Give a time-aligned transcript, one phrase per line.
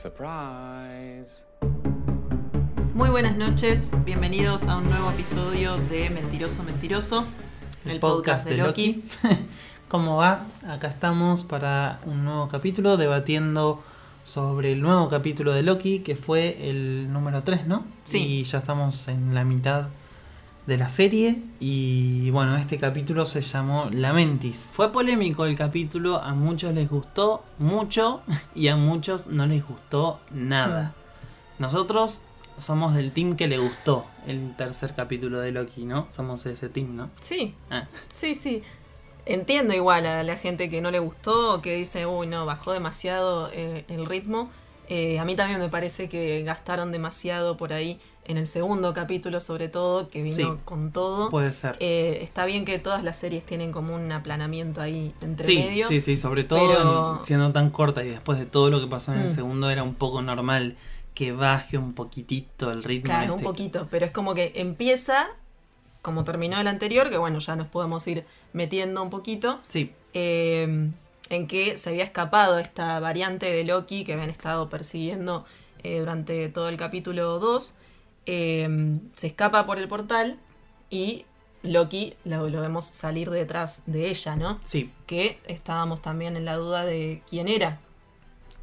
[0.00, 1.42] Surprise.
[2.94, 7.26] Muy buenas noches, bienvenidos a un nuevo episodio de Mentiroso Mentiroso,
[7.84, 9.04] el, podcast, de Loki.
[9.88, 10.46] ¿Cómo va?
[10.66, 13.82] Acá estamos para un nuevo capítulo debatiendo
[14.24, 17.84] sobre el nuevo capítulo de Loki, que fue el número 3, ¿no?
[18.02, 18.26] Sí.
[18.26, 19.88] Y ya estamos en la mitad
[20.70, 24.70] de la serie y bueno, este capítulo se llamó Lamentis.
[24.72, 28.22] Fue polémico el capítulo, a muchos les gustó mucho
[28.54, 30.94] y a muchos no les gustó nada.
[31.58, 32.20] Nosotros
[32.56, 36.06] somos del team que le gustó el tercer capítulo de Loki, ¿no?
[36.08, 37.10] Somos ese team, ¿no?
[37.20, 38.62] Sí, Ah, sí, sí.
[39.26, 43.50] Entiendo igual a la gente que no le gustó que dice, uy, no, bajó demasiado
[43.52, 44.52] eh, el ritmo.
[44.92, 49.40] Eh, a mí también me parece que gastaron demasiado por ahí en el segundo capítulo,
[49.40, 50.44] sobre todo, que vino Sí.
[50.64, 51.30] con todo.
[51.30, 51.76] puede ser.
[51.80, 55.86] Eh, está bien que todas las series tienen como un aplanamiento ahí entre Sí, medio.
[55.88, 58.88] sí, sí, sobre todo pero- en- siendo tan corta y después de todo lo que
[58.88, 59.30] pasó en el Mm.
[59.30, 60.76] segundo era un poco normal
[61.14, 63.06] que baje un poquitito el ritmo.
[63.06, 65.28] Claro, en un este- poquito, pero es como que empieza
[66.02, 68.24] como terminó el anterior, que bueno, ya nos podemos ir
[68.54, 70.88] metiendo un poquito, Sí, eh,
[71.30, 75.46] en que se había escapado esta variante de Loki que habían estado persiguiendo
[75.82, 77.74] eh, durante todo el capítulo 2.
[78.26, 80.38] eh, se escapa por el portal
[80.90, 81.24] y
[81.62, 84.60] Loki lo, lo vemos salir detrás de ella, ¿no?
[84.64, 84.90] sí.
[85.06, 87.78] Que estábamos también en la duda de quién era.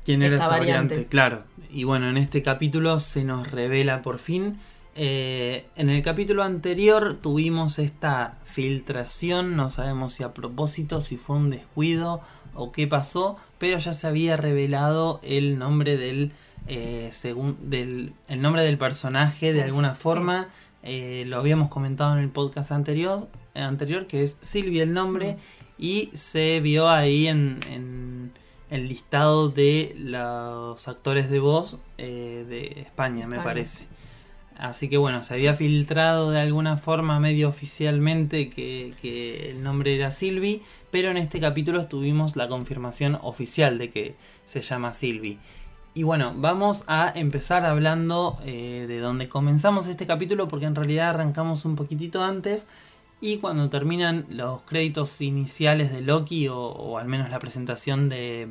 [0.03, 0.95] ¿Quién era esta esta variante?
[0.95, 1.09] variante.
[1.09, 1.43] Claro.
[1.69, 4.59] Y bueno, en este capítulo se nos revela por fin.
[4.95, 11.35] Eh, en el capítulo anterior tuvimos esta filtración, no sabemos si a propósito, si fue
[11.35, 12.21] un descuido
[12.57, 16.31] o qué pasó, pero ya se había revelado el nombre del,
[16.67, 20.01] eh, segun- del, el nombre del personaje de alguna sí.
[20.01, 20.49] forma.
[20.83, 25.37] Eh, lo habíamos comentado en el podcast anterior, anterior que es Silvia el nombre, Mm.
[25.79, 28.31] y se vio ahí en, en
[28.69, 33.85] el listado de los actores de voz eh, de España, me parece.
[34.57, 39.95] Así que bueno, se había filtrado de alguna forma medio oficialmente que, que el nombre
[39.95, 45.37] era Silvi, pero en este capítulo tuvimos la confirmación oficial de que se llama Silvi.
[45.93, 51.09] Y bueno, vamos a empezar hablando eh, de donde comenzamos este capítulo, porque en realidad
[51.09, 52.67] arrancamos un poquitito antes.
[53.19, 58.47] Y cuando terminan los créditos iniciales de Loki, o, o al menos la presentación de,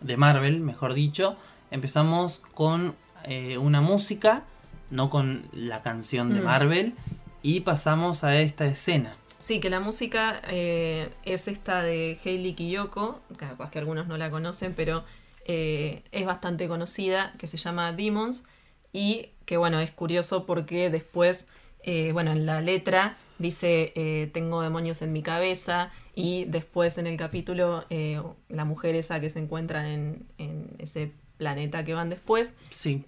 [0.00, 1.36] de Marvel, mejor dicho,
[1.72, 2.94] empezamos con
[3.24, 4.44] eh, una música,
[4.90, 6.44] no con la canción de Mm.
[6.44, 6.94] Marvel,
[7.42, 9.16] y pasamos a esta escena.
[9.40, 14.30] Sí, que la música eh, es esta de Hayley Kiyoko, capaz que algunos no la
[14.30, 15.04] conocen, pero
[15.46, 18.44] eh, es bastante conocida, que se llama Demons,
[18.92, 21.48] y que bueno, es curioso porque después,
[21.82, 27.16] eh, bueno, en la letra dice tengo demonios en mi cabeza, y después en el
[27.16, 32.54] capítulo eh, la mujer esa que se encuentra en, en ese planeta que van después,
[32.68, 33.04] Sí,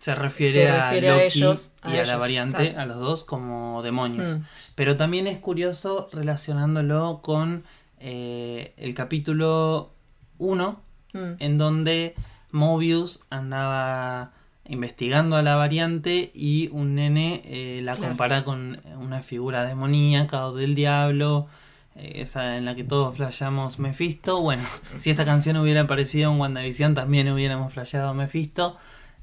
[0.00, 2.80] se refiere, Se a refiere a Loki ellos, y a a, la variante, claro.
[2.80, 4.38] a los dos como demonios.
[4.38, 4.42] Mm.
[4.74, 7.64] Pero también es curioso relacionándolo con
[7.98, 9.92] eh, el capítulo
[10.38, 10.80] 1,
[11.12, 12.14] mm, en donde
[12.50, 14.32] Mobius andaba
[14.66, 18.08] investigando a la variante y un nene eh, la Claro.
[18.08, 21.46] compara con una figura demoníaca o del diablo,
[21.94, 24.40] eh, esa en la que todos flasheamos Mephisto.
[24.40, 24.62] Bueno,
[24.96, 28.78] si esta canción hubiera aparecido en WandaVision también hubiéramos flasheado Mephisto.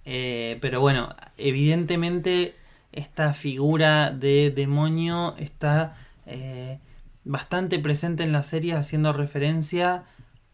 [0.09, 2.56] Eh, pero bueno, evidentemente
[2.94, 6.79] esta figura de demonio está eh,
[7.25, 10.06] bastante presente en la serie haciendo referencia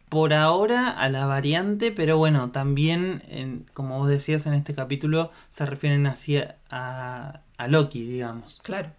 [0.09, 5.31] por ahora a la variante, pero bueno, también, en- como vos decías en este capítulo,
[5.50, 8.62] se refieren hacia a, a Loki, digamos.
[8.64, 8.91] Claro.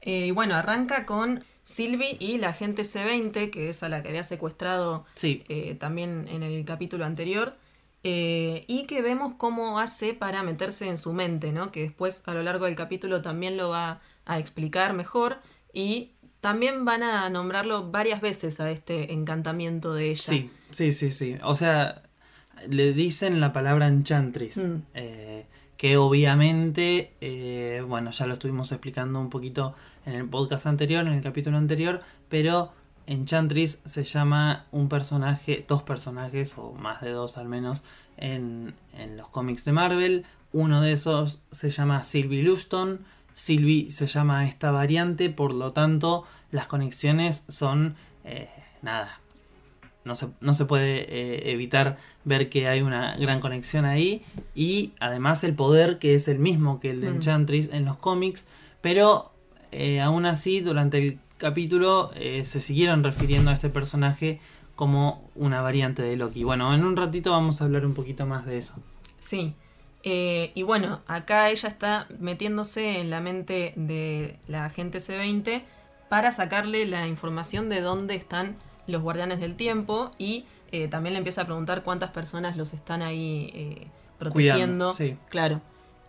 [0.00, 4.08] Eh, y bueno, arranca con Sylvie y la agente C20, que es a la que
[4.10, 7.56] había secuestrado Sí, eh, también en el capítulo anterior,
[8.08, 11.72] eh, y que vemos cómo hace para meterse en su mente, ¿no?
[11.72, 15.38] Que después a lo largo del capítulo también lo va a explicar mejor
[15.72, 20.22] y también van a nombrarlo varias veces a este encantamiento de ella.
[20.22, 21.36] sí, sí, sí, sí.
[21.42, 22.02] O sea,
[22.68, 24.82] le dicen la palabra enchantress, Mm.
[24.94, 29.74] eh, que obviamente, eh, bueno, ya lo estuvimos explicando un poquito
[30.06, 32.72] en el podcast anterior, en el capítulo anterior, pero
[33.06, 37.84] Enchantress se llama un personaje, dos personajes, o más de dos al menos,
[38.16, 40.24] en, en los cómics de Marvel.
[40.52, 43.04] Uno de esos se llama Sylvie Luston.
[43.34, 48.48] Sylvie se llama esta variante, por lo tanto, las conexiones son eh,
[48.82, 49.20] nada.
[50.04, 54.24] No se, no se puede eh, evitar ver que hay una gran conexión ahí.
[54.54, 57.14] Y además el poder que es el mismo que el de Mm.
[57.16, 58.46] Enchantress en los cómics.
[58.80, 59.32] Pero
[59.72, 64.40] eh, aún así, durante el capítulo eh, se siguieron refiriendo a este personaje
[64.74, 66.44] como una variante de Loki.
[66.44, 68.74] Bueno, en un ratito vamos a hablar un poquito más de eso.
[69.18, 69.54] Sí.
[70.02, 75.62] Eh, y bueno, acá ella está metiéndose en la mente de la agente C20
[76.08, 78.56] para sacarle la información de dónde están
[78.86, 83.02] los guardianes del tiempo y eh, también le empieza a preguntar cuántas personas los están
[83.02, 83.88] ahí
[84.18, 84.94] protegiendo.
[84.94, 85.16] sí.
[85.28, 85.60] Claro.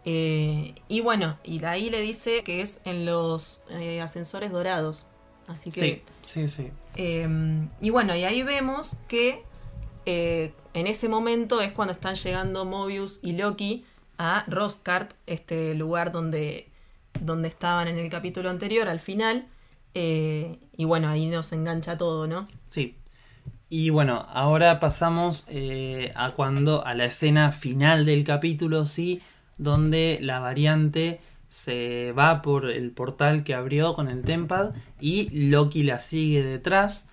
[0.09, 5.06] Eh, y bueno, y ahí le dice que es en los eh, ascensores dorados.
[5.48, 5.80] Así que.
[5.80, 6.72] Sí, sí, sí.
[6.96, 9.44] eh, y bueno, y ahí vemos que
[10.06, 13.86] eh, en ese momento es cuando están llegando Mobius y Loki
[14.18, 16.70] a Roscart, este lugar donde,
[17.20, 19.48] donde estaban en el capítulo anterior, al final.
[19.94, 22.48] Eh, y bueno, ahí nos engancha todo, ¿no?
[22.68, 22.96] Sí.
[23.70, 29.22] Y bueno, ahora pasamos eh, a cuando a la escena final del capítulo, sí,
[29.58, 35.84] donde la variante se va por el portal que abrió con el Tempad y Loki
[35.84, 37.06] la sigue detrás.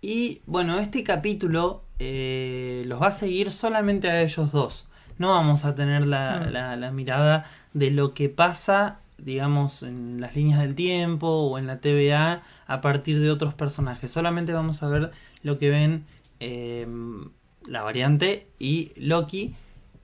[0.00, 4.86] Y bueno, este capítulo eh, los va a seguir solamente a ellos dos.
[5.18, 6.52] No vamos a tener la, Mm.
[6.52, 11.66] la- la mirada de lo que pasa, digamos, en las líneas del tiempo o en
[11.66, 14.10] la TVA a partir de otros personajes.
[14.12, 15.10] Solamente vamos a ver
[15.42, 16.04] lo que ven
[16.40, 16.86] eh,
[17.66, 19.54] la variante y Loki.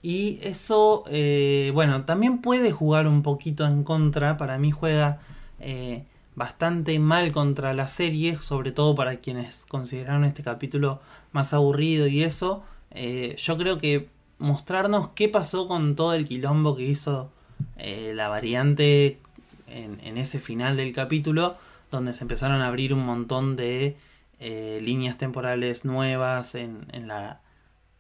[0.05, 4.37] Y eso, eh, bueno, también puede jugar un poquito en contra.
[4.37, 5.21] Para mí juega
[5.61, 6.05] eh,
[6.35, 11.01] bastante mal contra la serie, sobre todo para quienes consideraron este capítulo
[11.33, 12.63] más aburrido y eso.
[12.91, 17.33] Eh, yo creo que mostrarnos qué pasó con todo el quilombo que hizo
[17.79, 19.21] la variante
[19.69, 21.57] en, ese final del capítulo,
[21.91, 23.97] donde se empezaron a abrir un montón de
[24.39, 27.41] líneas temporales nuevas en, en la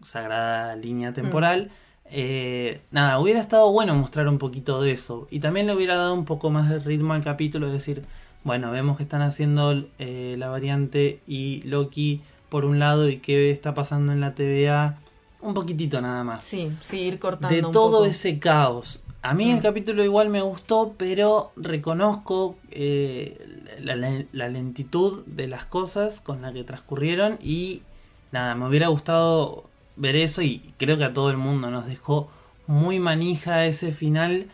[0.03, 1.71] sagrada línea temporal.
[2.17, 5.27] Eh, nada, hubiera estado bueno mostrar un poquito de eso.
[5.31, 8.05] Y también le hubiera dado un poco más de ritmo al capítulo, es decir,
[8.45, 12.21] bueno, vemos que están haciendo eh, la variante y Loki
[12.51, 14.99] por un lado y qué está pasando en la TVA.
[15.43, 18.05] Un poquitito nada más Sí, sí, ir cortando de un todo poco.
[18.05, 19.01] ese caos.
[19.23, 19.63] A mí el Mm.
[19.63, 23.39] capítulo igual me gustó, pero reconozco eh,
[23.83, 27.83] la, la- la lentitud de las cosas con la que transcurrieron y
[28.33, 29.65] nada, me hubiera gustado
[29.97, 32.31] ver eso y creo que a todo el mundo nos dejó
[32.67, 34.49] muy manija ese final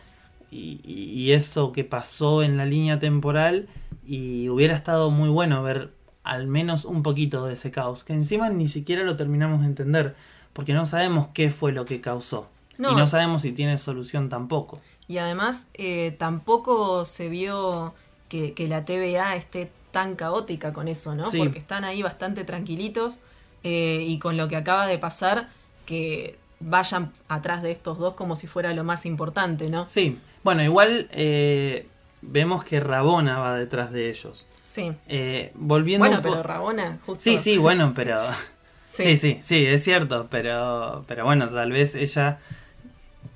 [0.51, 3.67] y, y- y eso que pasó en la línea temporal
[4.05, 5.91] y hubiera estado muy bueno ver
[6.23, 10.15] al menos un poquito de ese caos, que encima ni siquiera lo terminamos de entender,
[10.53, 12.49] porque no sabemos qué fue lo que causó.
[12.77, 12.91] No.
[12.91, 14.79] Y no sabemos si tiene solución tampoco.
[15.07, 17.93] Y además eh, tampoco se vio
[18.29, 21.29] que, que la TVA esté tan caótica con eso, ¿no?
[21.31, 21.39] Sí.
[21.39, 23.17] Porque están ahí bastante tranquilitos
[23.63, 25.49] eh, y con lo que acaba de pasar,
[25.85, 29.87] que vayan atrás de estos dos como si fuera lo más importante, ¿no?
[29.89, 31.87] Sí, bueno, igual eh,
[32.21, 34.47] vemos que Rabona va detrás de ellos.
[34.65, 34.91] Sí.
[35.07, 37.23] Eh, volviendo Bueno, pero Rabona, justo.
[37.23, 38.19] Sí, sí, bueno, pero...
[38.93, 39.03] Sí.
[39.03, 42.39] Sí, sí, sí, es cierto, pero, pero bueno, tal vez ella,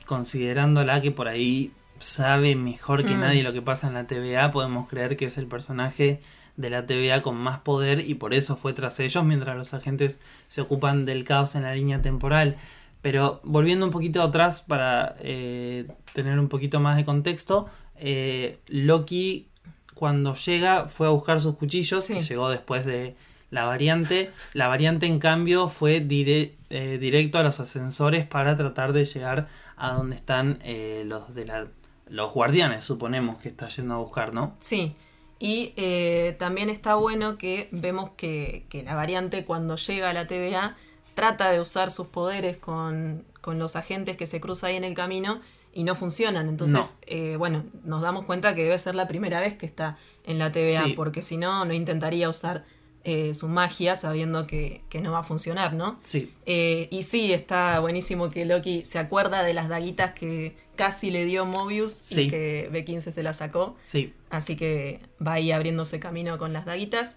[0.06, 3.22] considerándola que por ahí sabe mejor que Mm.
[3.22, 6.20] nadie lo que pasa en la TVA, podemos creer que es el personaje
[6.58, 10.22] de la TVA con más poder y por eso fue tras ellos mientras los agentes
[10.48, 12.58] se ocupan del caos en la línea temporal.
[13.02, 19.48] Pero volviendo un poquito atrás para eh, tener un poquito más de contexto, eh, Loki
[19.94, 22.14] cuando llega fue a buscar sus cuchillos, Sí.
[22.16, 23.16] que llegó después de
[23.52, 24.32] la variante.
[24.54, 29.48] La variante en cambio fue dire- eh, directo a los ascensores para tratar de llegar
[29.78, 31.68] a donde están eh, los de la,
[32.10, 34.56] los guardianes, suponemos que está yendo a buscar, ¿no?
[34.60, 34.96] Sí,
[35.40, 40.28] y eh, también está bueno que vemos que, que la variante cuando llega a la
[40.28, 40.76] TVA
[41.14, 44.94] trata de usar sus poderes con, con los agentes que se cruza ahí en el
[44.94, 45.40] camino
[45.74, 46.48] y no funcionan.
[46.48, 50.40] Entonces, eh, bueno, nos damos cuenta que debe ser la primera vez que está en
[50.40, 50.94] la TVA, Sí.
[50.94, 52.64] porque si no, no intentaría usar
[53.08, 56.00] eh, su magia sabiendo que, que no va a funcionar, ¿no?
[56.04, 61.12] Sí, Eh, y sí, está buenísimo que Loki se acuerda de las daguitas que casi
[61.12, 62.22] le dio Mobius Sí.
[62.24, 63.78] y que B15 se las sacó.
[63.84, 64.12] sí.
[64.32, 67.16] Así que va ahí abriéndose camino con las daguitas.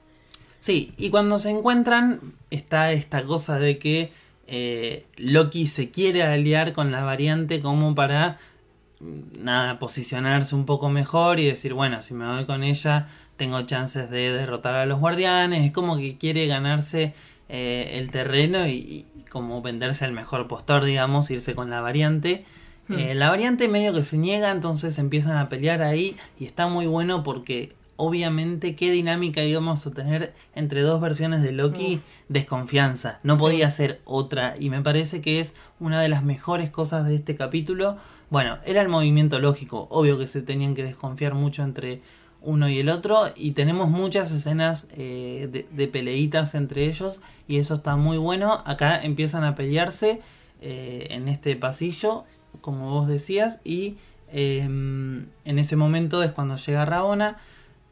[0.60, 4.12] Sí, y cuando se encuentran está esta cosa de que
[4.46, 8.38] eh, Loki se quiere aliar con la variante como para
[9.00, 13.62] mm, nada, posicionarse un poco mejor y decir, bueno, si me voy con ella tengo
[13.62, 15.64] chances de derrotar a los guardianes.
[15.64, 17.14] Es como que quiere ganarse
[17.48, 22.44] eh, el terreno y, y como venderse al mejor postor, digamos, irse con la variante.
[22.88, 22.98] Hmm.
[22.98, 26.86] Eh, la variante medio que se niega, entonces empiezan a pelear ahí y está muy
[26.86, 32.00] bueno porque obviamente qué dinámica íbamos a tener entre dos versiones de Loki, Uf.
[32.28, 33.40] desconfianza, no Sí.
[33.40, 37.36] podía ser otra y me parece que es una de las mejores cosas de este
[37.36, 37.96] capítulo.
[38.30, 42.00] Bueno, era el movimiento lógico, obvio que se tenían que desconfiar mucho entre
[42.40, 47.74] uno y el otro y tenemos muchas escenas eh, de, peleitas entre ellos y eso
[47.74, 48.62] está muy bueno.
[48.64, 50.20] Acá empiezan a pelearse
[50.60, 52.24] eh, en este pasillo,
[52.60, 53.96] como vos decías, y
[54.30, 57.38] em, en ese momento es cuando llega Rabona,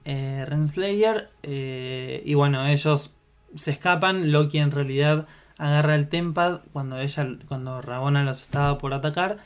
[0.04, 3.12] eh, Renslayer, y bueno, ellos
[3.56, 5.26] se escapan, Loki en realidad
[5.58, 9.38] agarra el Tempad cuando ella cuando Rabona los estaba por atacar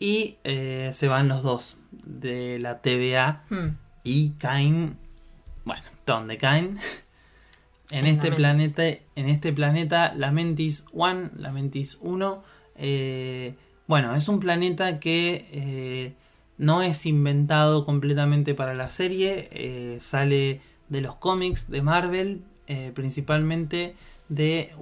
[0.00, 3.44] y se van los dos de la TVA.
[4.04, 4.96] Y caen,
[5.64, 6.78] bueno, donde caen.
[7.90, 12.42] En este planeta, en este planeta, la Mentis One, la Mentis 1,
[12.76, 13.54] eh,
[13.86, 16.14] bueno, es un planeta que eh,
[16.56, 22.42] no es inventado completamente para la serie, eh, sale de los cómics de Marvel,
[22.94, 23.94] principalmente
[24.30, 24.72] de,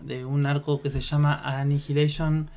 [0.00, 2.48] de un arco que se llama Annihilation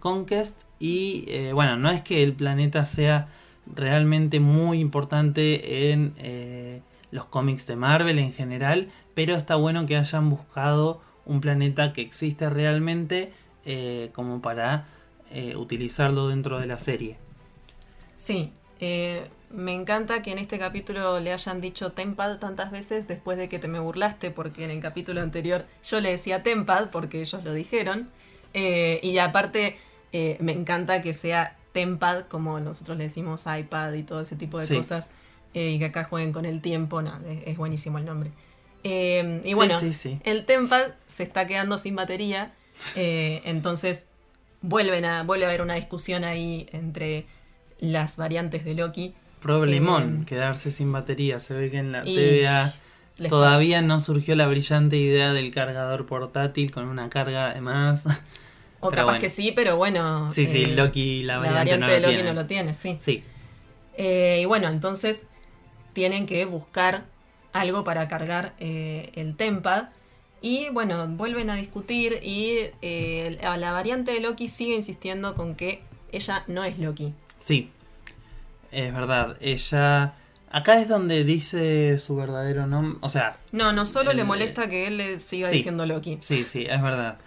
[0.00, 3.28] Conquest y bueno, no es que el planeta sea
[3.74, 9.96] realmente muy importante en eh, los cómics de Marvel en general, pero está bueno que
[9.96, 13.32] hayan buscado un planeta que existe realmente
[13.64, 14.86] eh, como para
[15.30, 17.16] eh, utilizarlo dentro de la serie.
[18.14, 18.52] Sí,
[19.50, 23.58] me encanta que en este capítulo le hayan dicho Tempad tantas veces después de que
[23.58, 27.52] te me burlaste, porque en el capítulo anterior yo le decía Tempad porque ellos lo
[27.52, 28.10] dijeron.
[28.54, 29.78] y aparte
[30.12, 34.68] me encanta que sea Tempad, como nosotros le decimos iPad y todo ese tipo de
[34.68, 35.08] cosas,
[35.54, 38.30] eh, y que acá jueguen con el tiempo, no, es, buenísimo el nombre.
[38.84, 39.78] Eh, y bueno,
[40.24, 42.52] el Tempad se está quedando sin batería,
[42.96, 44.06] eh, entonces
[44.60, 47.26] vuelven a, vuelve a haber una discusión ahí entre
[47.78, 49.14] las variantes de Loki.
[49.40, 51.40] Problemón, quedarse sin batería.
[51.40, 52.74] Se ve que en la TVA
[53.28, 58.06] todavía no surgió la brillante idea del cargador portátil con una carga además.
[58.82, 60.32] O capaz que sí, pero bueno.
[60.32, 62.96] Sí, sí, eh, Loki, la variante, de Loki no lo tiene, sí.
[62.98, 63.22] Sí.
[63.96, 65.26] Eh, y bueno, entonces
[65.92, 67.04] tienen que buscar
[67.52, 69.90] algo para cargar eh, el Tempad.
[70.40, 76.42] Y bueno, vuelven a discutir y la variante de Loki sigue insistiendo con que ella
[76.48, 77.14] no es Loki.
[77.40, 77.70] Sí,
[78.72, 79.36] es verdad.
[79.40, 80.14] Ella...
[80.50, 82.98] Acá es donde dice su verdadero nombre.
[83.00, 83.36] O sea...
[83.52, 86.18] No, no solo le molesta que él le siga diciendo Loki.
[86.20, 87.18] Sí, sí, es verdad.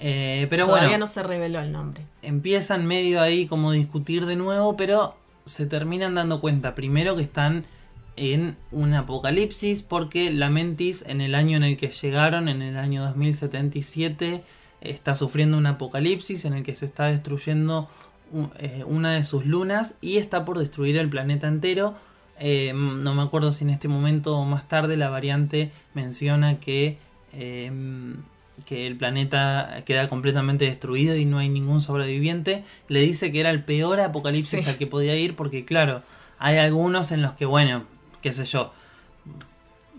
[0.00, 2.04] Eh, pero Todavía no se reveló el nombre.
[2.22, 5.14] Empiezan medio ahí como discutir de nuevo, pero
[5.44, 7.66] se terminan dando cuenta primero que están
[8.16, 12.78] en un apocalipsis porque la Mentis en el año en el que llegaron, en el
[12.78, 14.42] año 2077,
[14.80, 17.88] está sufriendo un apocalipsis en el que se está destruyendo
[18.58, 21.94] eh, una de sus lunas y está por destruir el planeta entero.
[22.38, 26.96] Eh, no me acuerdo si en este momento o más tarde la variante menciona que
[28.64, 33.50] que el planeta queda completamente destruido y no hay ningún sobreviviente, le dice que era
[33.50, 36.02] el peor apocalipsis al que podía ir porque claro,
[36.38, 37.84] hay algunos en los que, bueno,
[38.22, 38.72] qué sé yo,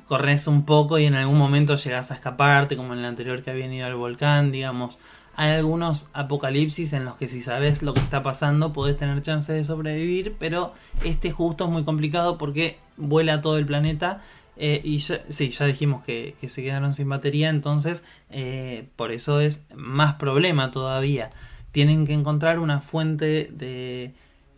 [0.07, 3.51] corres un poco y en algún momento llegas a escaparte, como en el anterior que
[3.51, 4.99] habían ido al volcán, digamos.
[5.37, 9.53] Hay algunos apocalipsis en los que si sabes lo que está pasando podés tener chance
[9.53, 10.73] de sobrevivir, pero
[11.05, 14.21] este justo es muy complicado porque vuela todo el planeta
[14.57, 19.39] eh, y ya, sí, ya dijimos que, se quedaron sin batería, entonces eh, por eso
[19.39, 21.31] es más problema todavía.
[21.71, 24.13] Tienen que encontrar una fuente de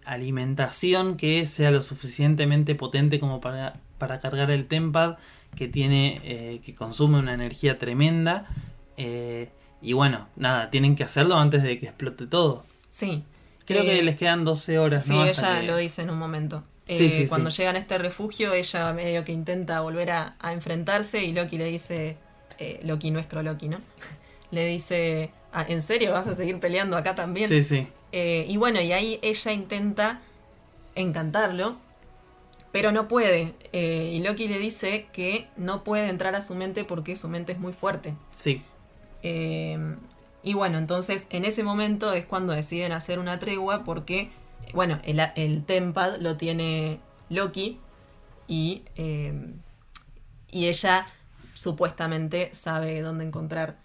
[0.06, 5.18] alimentación que sea lo suficientemente potente como para, para cargar el Tempad,
[5.56, 8.48] que tiene, eh, que consume una energía tremenda.
[8.98, 12.64] y bueno, nada, tienen que hacerlo antes de que explote todo.
[12.90, 13.24] Sí.
[13.66, 15.06] Creo que les quedan 12 horas.
[15.06, 16.64] Sí, ella lo dice en un momento.
[16.88, 21.58] Eh, cuando llegan a este refugio, ella medio que intenta volver a, enfrentarse y Loki
[21.58, 22.18] le dice,
[22.60, 23.80] eh, Loki, nuestro Loki, ¿no?
[24.52, 27.48] le dice, ah, ¿en serio vas a seguir peleando acá también?
[27.48, 27.88] Sí, sí.
[28.12, 30.22] Eh, y bueno, y ahí ella intenta
[30.96, 31.78] encantarlo,
[32.72, 33.54] pero no puede.
[33.72, 37.60] y Loki le dice que no puede entrar a su mente porque su mente es
[37.60, 38.14] muy fuerte.
[38.36, 38.62] Sí.
[39.24, 44.32] y bueno, entonces en ese momento es cuando deciden hacer una tregua porque
[44.74, 47.80] bueno, el, Tempad lo tiene Loki
[48.48, 49.56] y, em,
[50.52, 51.08] y ella
[51.54, 53.78] supuestamente sabe dónde encontrar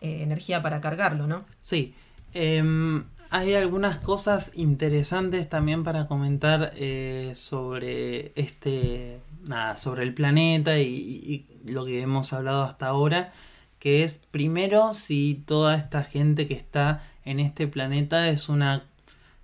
[0.00, 1.44] eh, energía para cargarlo, ¿no?
[1.60, 1.94] Sí.
[2.32, 9.20] Em, hay algunas cosas interesantes también para comentar eh, sobre este.
[9.44, 13.32] Nada, sobre el planeta y, lo que hemos hablado hasta ahora.
[13.78, 18.84] Que es primero si toda esta gente que está en este planeta es una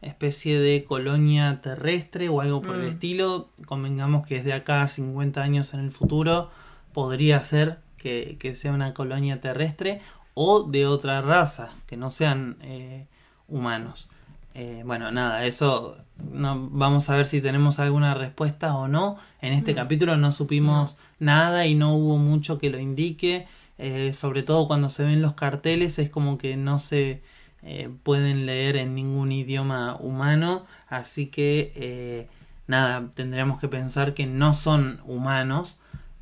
[0.03, 2.91] especie de colonia terrestre o algo por el mm.
[2.91, 3.51] estilo.
[3.67, 6.51] Convengamos que desde acá a 50 años en el futuro
[6.93, 10.01] podría ser que, sea una colonia terrestre
[10.35, 13.07] o de otra raza, que no sean eh,
[13.49, 14.09] humanos.
[14.55, 15.99] Eh, bueno, nada, eso
[16.33, 19.19] no, vamos a ver si tenemos alguna respuesta o no.
[19.41, 19.77] En este Mm.
[19.77, 23.47] capítulo no supimos nada y no hubo mucho que lo indique.
[23.79, 27.23] Eh, sobre todo cuando se ven los carteles es como que no se
[27.63, 30.67] eh, pueden leer en ningún idioma humano.
[30.89, 32.29] Así que eh,
[32.67, 35.79] nada, tendríamos que pensar que no son humanos.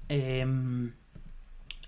[0.09, 0.93] Em,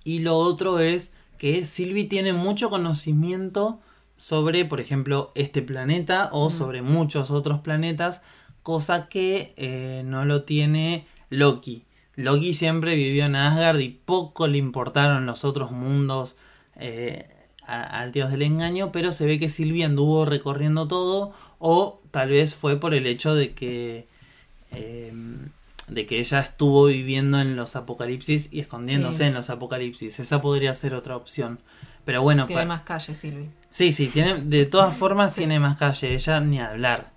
[0.04, 3.80] y lo otro es que Sylvie tiene mucho conocimiento
[4.16, 8.22] sobre, por ejemplo, este planeta o sobre muchos otros planetas,
[8.62, 11.84] cosa que eh, no lo tiene Loki.
[12.16, 16.36] Loki siempre vivió en Asgard y poco le importaron los otros mundos
[16.76, 17.29] eh,
[17.70, 22.30] a- al dios del engaño, pero se ve que Sylvie anduvo recorriendo todo o tal
[22.30, 24.06] vez fue por el hecho de que
[24.72, 25.12] eh,
[25.88, 29.24] de que ella estuvo viviendo en los apocalipsis y escondiéndose Sí.
[29.24, 30.20] en los apocalipsis.
[30.20, 31.58] Esa podría ser otra opción.
[32.04, 33.50] Pero bueno, Tiene más calle, Silvi.
[33.70, 35.38] Sí, sí, tiene, de todas formas Sí.
[35.40, 37.10] tiene más calle, ella ni hablar.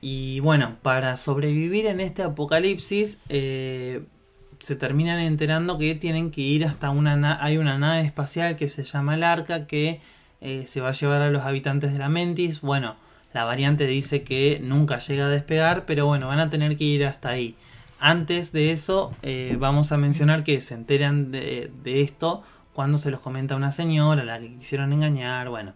[0.00, 4.02] Y bueno, para sobrevivir en este apocalipsis, eh,
[4.60, 8.68] se terminan enterando que tienen que ir hasta una na- hay una nave espacial que
[8.68, 10.00] se llama el Arca que
[10.40, 12.60] eh, se va a llevar a los habitantes de la Mentis.
[12.60, 12.96] Bueno,
[13.32, 17.04] la variante dice que nunca llega a despegar, pero bueno, van a tener que ir
[17.04, 17.56] hasta ahí.
[18.00, 23.20] Antes de eso, eh, vamos a mencionar que se enteran de, esto cuando se los
[23.20, 25.72] comenta una señora, la que quisieron engañar, bueno,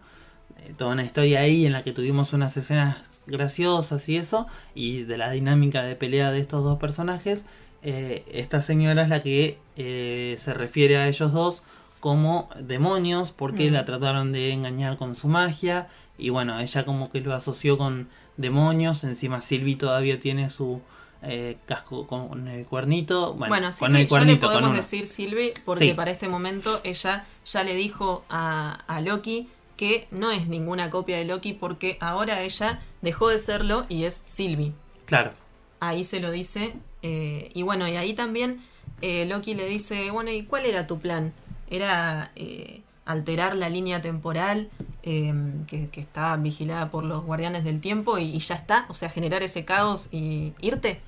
[0.59, 5.03] eh, toda una historia ahí en la que tuvimos unas escenas graciosas y eso, y
[5.03, 7.45] de la dinámica de pelea de estos dos personajes.
[7.83, 11.63] Eh, esta señora es la que eh, se refiere a ellos dos
[11.99, 13.73] como demonios porque Mm.
[13.73, 15.87] la trataron de engañar con su magia
[16.17, 20.81] y bueno, ella como que lo asoció con demonios, encima Sylvie todavía tiene su
[21.25, 24.75] eh, casco con el cuernito, bueno, Bueno, con Silvi, el ya le cuernito, con podemos
[24.75, 25.93] decir Silvi, porque Sí.
[25.93, 29.47] para este momento ella ya le dijo a, a Loki
[29.77, 34.23] que no es ninguna copia de Loki porque ahora ella dejó de serlo y es
[34.25, 34.73] Silvi.
[35.05, 35.31] Claro,
[35.79, 36.73] Ahí se lo dice.
[37.03, 38.59] Eh, y bueno, y ahí también
[39.01, 41.33] eh, Loki le dice, bueno, ¿y cuál era tu plan?
[41.69, 44.69] ¿Era eh, alterar la línea temporal
[45.03, 45.33] eh,
[45.67, 48.85] que, que está vigilada por los guardianes del tiempo y, y ya está?
[48.89, 51.01] O sea, generar ese caos y irte.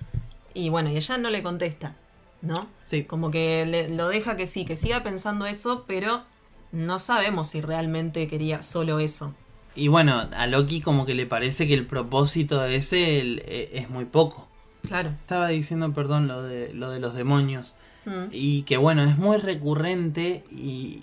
[0.53, 1.95] Y bueno, y ella no le contesta,
[2.41, 2.67] ¿no?
[2.83, 3.03] sí.
[3.03, 6.23] Como que le- lo deja que sí, que siga pensando eso, pero
[6.71, 9.33] no sabemos si realmente quería solo eso.
[9.75, 13.89] Y bueno, a Loki como que le parece que el propósito de ese eh, es
[13.89, 14.47] muy poco.
[14.87, 15.09] Claro.
[15.21, 17.75] Estaba diciendo, perdón, lo de, lo de los demonios.
[18.05, 18.25] Mm.
[18.31, 21.01] Y que bueno, es muy recurrente y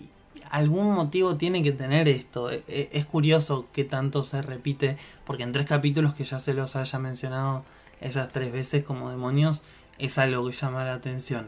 [0.51, 2.51] algún motivo tiene que tener esto.
[2.51, 6.55] E- e- Es curioso que tanto se repite, porque en tres capítulos que ya se
[6.55, 7.65] los haya mencionado
[8.01, 9.63] esas tres veces como demonios,
[9.99, 11.47] es algo que llama la atención.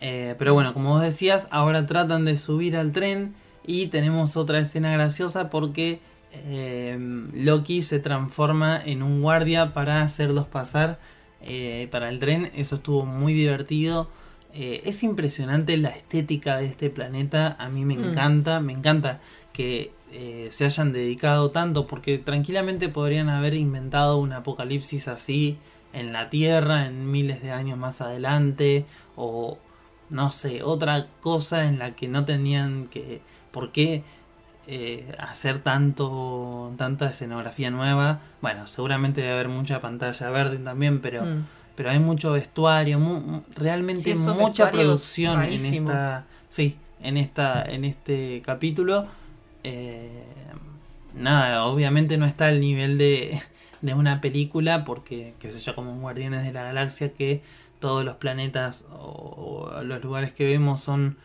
[0.00, 3.34] Eh, pero bueno, como vos decías, ahora tratan de subir al tren
[3.66, 6.00] y tenemos otra escena graciosa porque
[6.32, 6.96] eh,
[7.34, 10.98] Loki se transforma en un guardia para hacerlos pasar
[11.42, 12.50] eh, para el tren.
[12.54, 14.08] Eso estuvo muy divertido.
[14.52, 17.56] Eh, es impresionante la estética de este planeta.
[17.58, 18.04] A mí me Mm.
[18.10, 18.60] encanta.
[18.60, 19.20] Me encanta
[19.52, 25.56] que eh, se hayan dedicado tanto porque tranquilamente podrían haber inventado un apocalipsis así
[25.92, 29.58] en la Tierra en miles de años más adelante o
[30.08, 33.20] no sé, otra cosa en la que no tenían que
[33.52, 34.02] por qué
[34.72, 38.20] eh, hacer tanto tanta escenografía nueva.
[38.40, 41.46] Bueno, seguramente debe haber mucha pantalla verde también, pero Mm.
[41.76, 47.84] pero hay mucho vestuario, mu- realmente Sí, mucha producción en esta, sí, en esta, en
[47.86, 49.06] este capítulo.
[49.64, 50.22] Eh,
[51.14, 53.40] nada, obviamente no está al nivel de,
[53.80, 57.42] de una película, porque, qué sé yo, como en Guardianes de la Galaxia, que
[57.78, 61.16] todos los planetas o, o los lugares que vemos son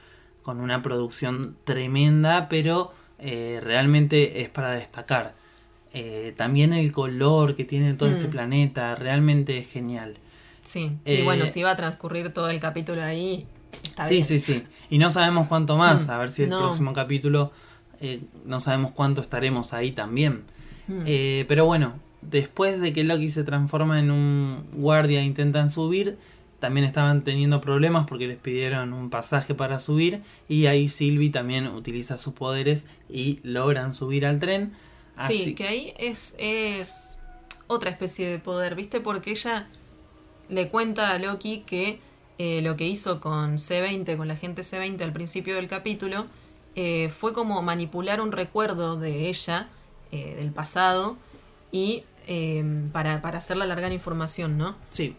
[0.42, 5.34] con una producción tremenda, pero eh, realmente es para destacar.
[5.94, 8.32] Eh, también el color que tiene todo este Mm.
[8.32, 10.18] planeta, realmente es genial.
[10.64, 13.46] Sí, Eh, y bueno, si va a transcurrir todo el capítulo ahí,
[13.84, 14.28] está sí, bien.
[14.28, 14.64] sí, sí.
[14.90, 16.08] Y no sabemos cuánto más.
[16.08, 16.60] Mm, A ver si el no.
[16.60, 17.52] próximo capítulo
[18.02, 20.44] eh, no sabemos cuánto estaremos ahí también.
[20.88, 21.04] Mm.
[21.06, 26.18] Eh, pero bueno, después de que Loki se transforma en un guardia e intentan subir,
[26.66, 30.24] también estaban teniendo problemas porque les pidieron un pasaje para subir.
[30.50, 34.74] Y ahí Sylvie también utiliza sus poderes y logran subir al tren.
[35.28, 37.20] sí, que ahí es, es
[37.68, 39.00] otra especie de poder, ¿viste?
[39.00, 39.68] Porque ella
[40.50, 42.00] le cuenta a Loki que
[42.40, 46.26] eh, lo que hizo con C20, con la gente C20 al principio del capítulo,
[46.74, 49.70] eh, fue como manipular un recuerdo de ella,
[50.12, 51.16] eh, del pasado,
[51.72, 52.06] y
[52.92, 54.76] para, para hacerla alargar información, ¿no?
[54.90, 55.16] Sí,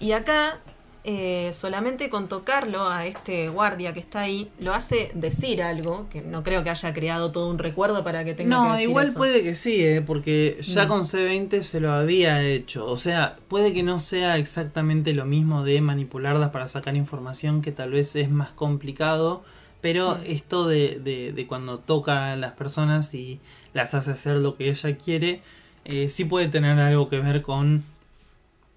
[0.00, 0.60] Y acá
[1.04, 6.22] eh, solamente con tocarlo a este guardia que está ahí, lo hace decir algo, que
[6.22, 9.06] no creo que haya creado todo un recuerdo para que tenga que No, decir igual
[9.08, 9.18] eso.
[9.18, 10.00] puede que sí, ¿eh?
[10.00, 10.88] porque ya Mm.
[10.88, 12.86] con C20 se lo había hecho.
[12.86, 17.72] O sea, puede que no sea exactamente lo mismo de manipularlas para sacar información, que
[17.72, 19.42] tal vez es más complicado.
[19.80, 20.20] Pero Mm.
[20.26, 23.40] esto de, de- de cuando toca a las personas y
[23.74, 25.42] las hace hacer lo que ella quiere,
[25.84, 27.82] eh, sí puede tener algo que ver con,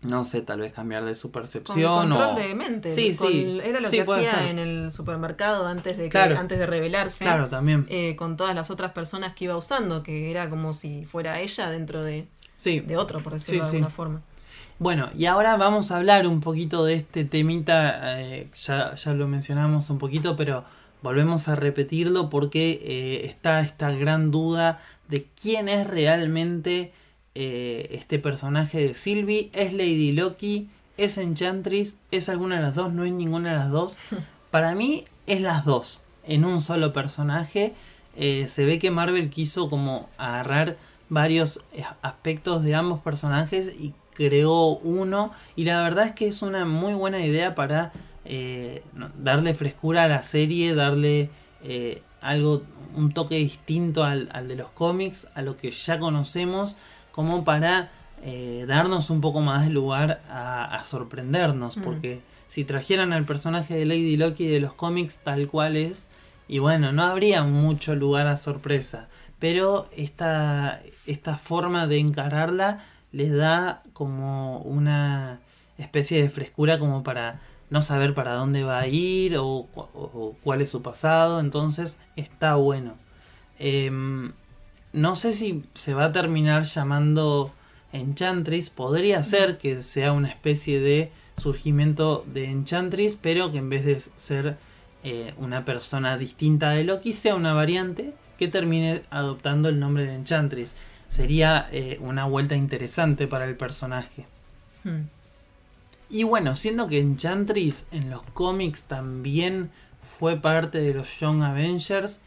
[0.06, 2.40] no sé, tal vez cambiar de su Con percepción control o...
[2.40, 2.94] de mente.
[2.96, 3.60] Sí, con- sí.
[3.64, 4.48] Era lo Sí, que hacía ser.
[4.48, 6.38] en el supermercado antes de, que, Claro.
[6.40, 7.24] antes de revelarse.
[7.26, 7.86] Claro, también.
[7.90, 11.70] eh, con todas las otras personas que iba usando, que era como si fuera ella
[11.70, 12.80] dentro de, Sí.
[12.80, 14.22] de otro, por decirlo Sí, de alguna forma.
[14.78, 19.28] Bueno, y ahora vamos a hablar un poquito de este temita, eh, ya, ya lo
[19.28, 20.66] mencionamos un poquito, pero
[21.02, 26.92] volvemos a repetirlo porque eh, está esta gran duda de quién es realmente
[27.36, 32.94] eh, este personaje de Sylvie, es Lady Loki, es Enchantress, es alguna de las dos,
[32.94, 33.98] no es ninguna de las dos.
[34.52, 37.74] Para mí es las dos, en un solo personaje.
[38.16, 40.78] Eh, se ve que Marvel quiso como agarrar
[41.10, 46.42] varios eh, aspectos de ambos personajes y creó uno y la verdad es que es
[46.42, 47.92] una muy buena idea para
[48.24, 48.82] eh,
[49.22, 51.30] darle frescura a la serie, darle
[51.64, 52.64] eh, algo,
[52.96, 56.78] un toque distinto al, al de los cómics, a lo que ya conocemos,
[57.16, 57.90] como para
[58.24, 61.82] eh, darnos un poco más de lugar a, a sorprendernos, Mm.
[61.84, 66.08] porque si trajeran al personaje de Lady Loki de los cómics tal cual es,
[66.48, 69.08] y bueno, no habría mucho lugar a sorpresa,
[69.40, 75.40] pero esta, esta forma de encararla le da como una
[75.78, 79.68] especie de frescura como para no saber para dónde va a ir o
[80.44, 82.94] cuál es su pasado, entonces está bueno.
[83.60, 84.34] Em,
[84.96, 87.52] no sé si se va a terminar llamando
[87.92, 93.86] Enchantress, podría ser que sea una especie de surgimiento de Enchantress, pero que en vez
[93.86, 94.58] de ser
[95.04, 100.16] eh, una persona distinta de Loki, sea una variante que termine adoptando el nombre de
[100.16, 100.76] Enchantress.
[101.08, 104.26] Sería eh, una vuelta interesante para el personaje.
[104.84, 105.04] Hmm.
[106.10, 112.20] Y bueno, siendo que Enchantress en los cómics también fue parte de los Young Avengers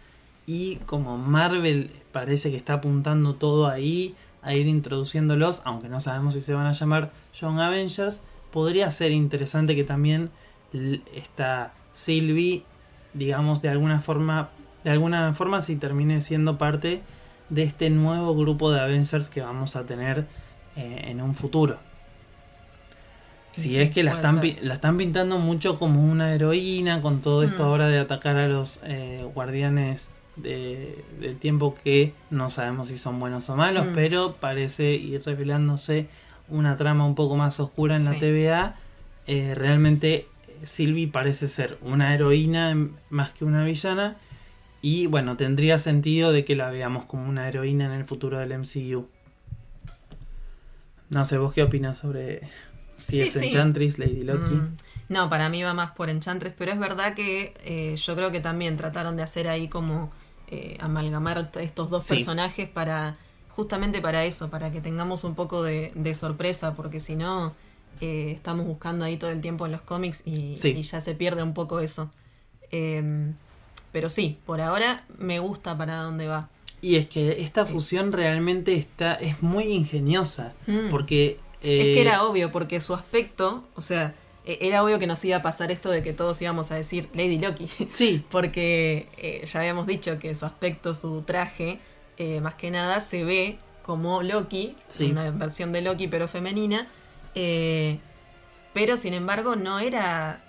[0.47, 6.35] y como Marvel parece que está apuntando todo ahí a ir introduciéndolos, aunque no sabemos
[6.35, 10.31] si se van a llamar Young Avengers, podría ser interesante que también
[11.15, 12.63] esta Sylvie,
[13.15, 14.51] digamos de alguna forma,
[14.85, 17.03] de alguna forma si termine siendo parte
[17.49, 20.27] de este nuevo grupo de Avengers que vamos a tener
[20.77, 21.79] eh, en un futuro.
[23.53, 27.65] Si Sí, es que están, la están pintando mucho como una heroína, con todo esto
[27.65, 27.67] Mm.
[27.67, 33.19] ahora de atacar a los eh, guardianes de- del tiempo que no sabemos si son
[33.21, 33.95] buenos o malos, Mm.
[33.95, 36.07] pero parece ir revelándose
[36.49, 38.21] una trama un poco más oscura en la Sí.
[38.21, 38.77] TVA.
[39.27, 40.27] Eh, realmente
[40.63, 42.75] Sylvie parece ser una heroína
[43.11, 44.17] más que una villana.
[44.81, 48.53] Y bueno, tendría sentido de que la veamos como una heroína en el futuro del
[48.53, 49.09] MCU.
[51.11, 52.41] No sé, ¿vos qué opinas sobre
[52.99, 53.47] si Sí, es sí.
[53.47, 54.55] Enchantress, Lady Loki?
[54.55, 54.75] Mm,
[55.09, 58.41] No, para mí va más por Enchantress, pero es verdad que eh, yo creo que
[58.41, 60.13] también trataron de hacer ahí como
[60.51, 62.15] eh, amalgamar estos dos Sí.
[62.15, 63.17] personajes para
[63.51, 67.55] justamente para eso, para que tengamos un poco de, de sorpresa, porque si no
[68.01, 70.69] eh, estamos buscando ahí todo el tiempo en los cómics y, Sí.
[70.77, 72.11] y ya se pierde un poco eso.
[72.71, 73.35] Em,
[73.93, 76.49] pero sí, por ahora me gusta para dónde va.
[76.81, 80.53] Y es que esta fusión realmente está es muy ingeniosa.
[80.67, 80.91] Mm.
[80.91, 81.41] Porque.
[81.61, 84.15] Es eh, que era obvio, porque su aspecto, o sea,
[84.49, 87.09] e- era obvio que nos iba a pasar esto de que todos íbamos a decir
[87.15, 87.69] Lady Loki.
[87.93, 91.79] Sí, porque eh, ya habíamos dicho que su aspecto, su traje,
[92.17, 95.11] eh, más que nada se ve como Loki, Sí.
[95.13, 96.89] una versión de Loki pero femenina,
[97.35, 97.99] eh,
[98.75, 100.43] pero sin embargo no era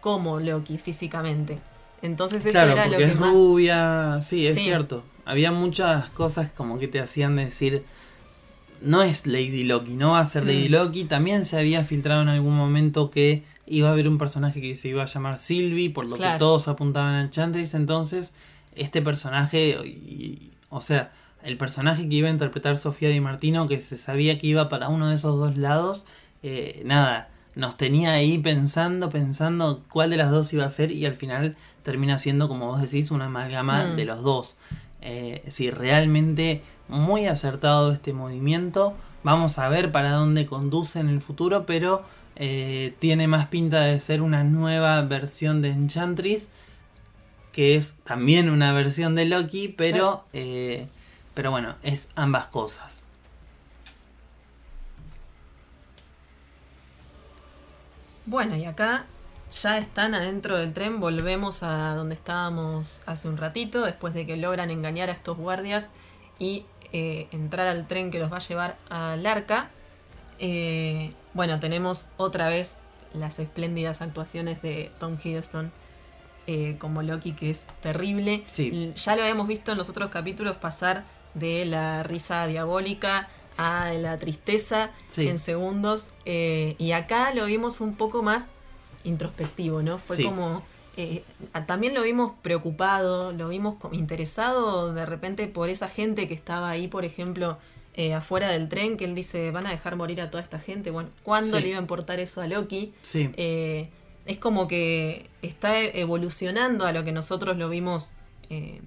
[0.00, 1.58] como Loki físicamente.
[2.02, 3.32] Entonces eso claro, era porque lo que es más...
[3.34, 4.18] rubia.
[4.22, 4.60] Sí, es Sí.
[4.60, 5.04] cierto.
[5.24, 7.84] Había muchas cosas como que te hacían decir.
[8.80, 10.72] No es Lady Loki, no va a ser Lady Mm.
[10.72, 11.04] Loki.
[11.04, 14.88] También se había filtrado en algún momento que iba a haber un personaje que se
[14.88, 17.74] iba a llamar Sylvie, por lo que todos apuntaban al Chantress.
[17.74, 18.34] Entonces,
[18.74, 21.12] este personaje, y- o sea,
[21.42, 24.88] el personaje que iba a interpretar Sofía Di Martino, que se sabía que iba para
[24.88, 26.06] uno de esos dos lados,
[26.42, 31.04] eh, nada, nos tenía ahí pensando, pensando cuál de las dos iba a ser y
[31.06, 33.96] al final termina siendo, como vos decís, una amalgama Mm.
[33.96, 34.56] de los dos.
[35.00, 38.94] Eh, sí, realmente muy acertado este movimiento.
[39.22, 42.04] Vamos a ver para dónde conduce en el futuro, pero
[42.36, 46.50] eh, tiene más pinta de ser una nueva versión de Enchantress,
[47.52, 50.86] que es también una versión de Loki, pero, eh,
[51.34, 53.02] pero bueno, es ambas cosas.
[58.24, 59.06] Bueno, y acá
[59.52, 64.36] ya están adentro del tren, volvemos a donde estábamos hace un ratito, después de que
[64.36, 65.88] logran engañar a estos guardias
[66.38, 69.70] y eh, entrar al tren que los va a llevar al arca.
[70.38, 72.78] Eh, bueno, tenemos otra vez
[73.14, 75.72] las espléndidas actuaciones de Tom Hiddleston
[76.46, 78.44] eh, como Loki, que es terrible.
[78.46, 78.92] Sí.
[78.96, 84.18] Ya lo habíamos visto en los otros capítulos pasar de la risa diabólica a la
[84.18, 85.28] tristeza Sí.
[85.28, 86.08] en segundos.
[86.24, 88.50] y acá lo vimos un poco más
[89.04, 89.98] introspectivo, ¿no?
[89.98, 90.24] Fue Sí.
[90.24, 90.62] como...
[91.00, 91.22] eh,
[91.66, 96.88] también lo vimos preocupado, lo vimos interesado de repente por esa gente que estaba ahí,
[96.88, 97.58] por ejemplo,
[97.94, 100.90] eh, afuera del tren, que él dice, van a dejar morir a toda esta gente.
[100.90, 101.62] Bueno, ¿cuándo Sí.
[101.62, 102.92] le iba a importar eso a Loki?
[103.02, 103.30] Sí.
[103.36, 103.88] Eh,
[104.26, 108.10] es como que está evolucionando a lo que nosotros lo vimos
[108.50, 108.80] eh,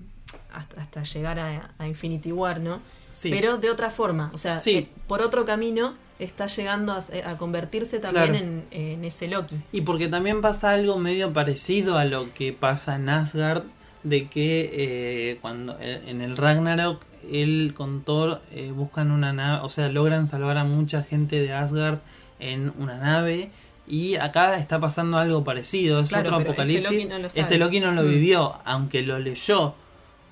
[0.54, 2.82] hasta, hasta llegar a, a Infinity War, ¿no?
[3.12, 3.30] Sí.
[3.30, 4.88] Pero de otra forma, o sea, Sí.
[5.08, 8.45] por otro camino está llegando a, a convertirse también Claro.
[8.45, 9.55] en, en ese Loki.
[9.71, 13.63] Y porque también pasa algo medio parecido a lo que pasa en Asgard,
[14.03, 19.62] de que eh, cuando eh, en el Ragnarok él con Thor eh, buscan una nave,
[19.63, 21.99] o sea, logran salvar a mucha gente de Asgard
[22.39, 23.51] en una nave.
[23.88, 26.91] Y acá está pasando algo parecido, es Claro, otro este apocalipsis.
[26.91, 27.27] Loki no lo.
[27.27, 29.75] Este Loki no lo vivió, aunque lo leyó.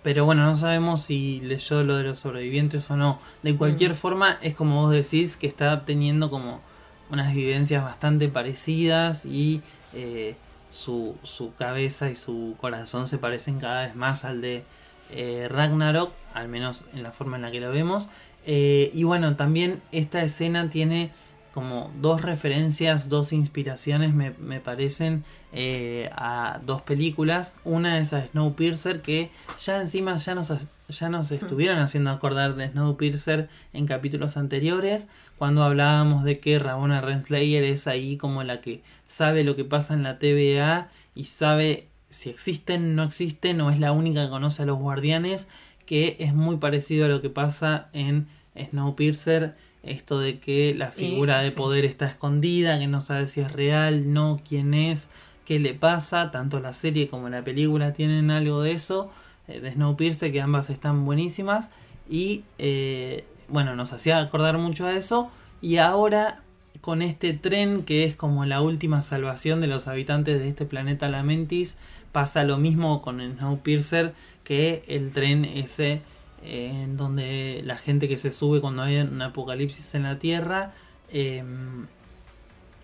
[0.04, 3.20] Pero bueno, no sabemos si leyó lo de los sobrevivientes o no.
[3.44, 3.96] De cualquier Mm.
[3.96, 6.62] forma, es como vos decís, que está teniendo como
[7.10, 9.62] unas vivencias bastante parecidas y
[9.94, 10.36] eh,
[10.70, 14.64] su, su cabeza y su corazón se parecen cada vez más al de
[15.12, 18.10] eh, Ragnarok, al menos en la forma en la que lo vemos.
[18.46, 21.10] Eh, y bueno, también esta escena tiene
[21.54, 27.56] como dos referencias, dos inspiraciones, me, me parecen, eh, a dos películas.
[27.64, 30.54] Una es a Snowpiercer, que ya encima ya nos,
[30.88, 35.08] ya nos estuvieron haciendo acordar de Snowpiercer en capítulos anteriores,
[35.38, 39.94] cuando hablábamos de que Rabona Renslayer es ahí como la que sabe lo que pasa
[39.96, 44.64] en la TVA y sabe si existen, no existen, o es la única que conoce
[44.64, 45.48] a los guardianes,
[45.86, 50.92] que es muy parecido a lo que pasa en Snowpiercer, esto de que la Y-
[50.92, 51.56] figura de sí.
[51.56, 55.10] poder está escondida, que no sabe si es real, no, quién es,
[55.46, 59.10] qué le pasa, tanto la serie como la película tienen algo de eso,
[59.48, 61.72] eh, de Snowpiercer, que ambas están buenísimas,
[62.10, 66.42] y eh, bueno, nos hacía acordar mucho a eso, y ahora
[66.82, 71.10] con este tren que es como la última salvación de los habitantes de este planeta
[71.10, 71.78] Lamentis,
[72.12, 74.14] pasa lo mismo con el Snowpiercer,
[74.44, 76.02] que el tren ese
[76.44, 80.74] eh, en donde la gente que se sube cuando hay un apocalipsis en la Tierra,
[81.12, 81.44] eh,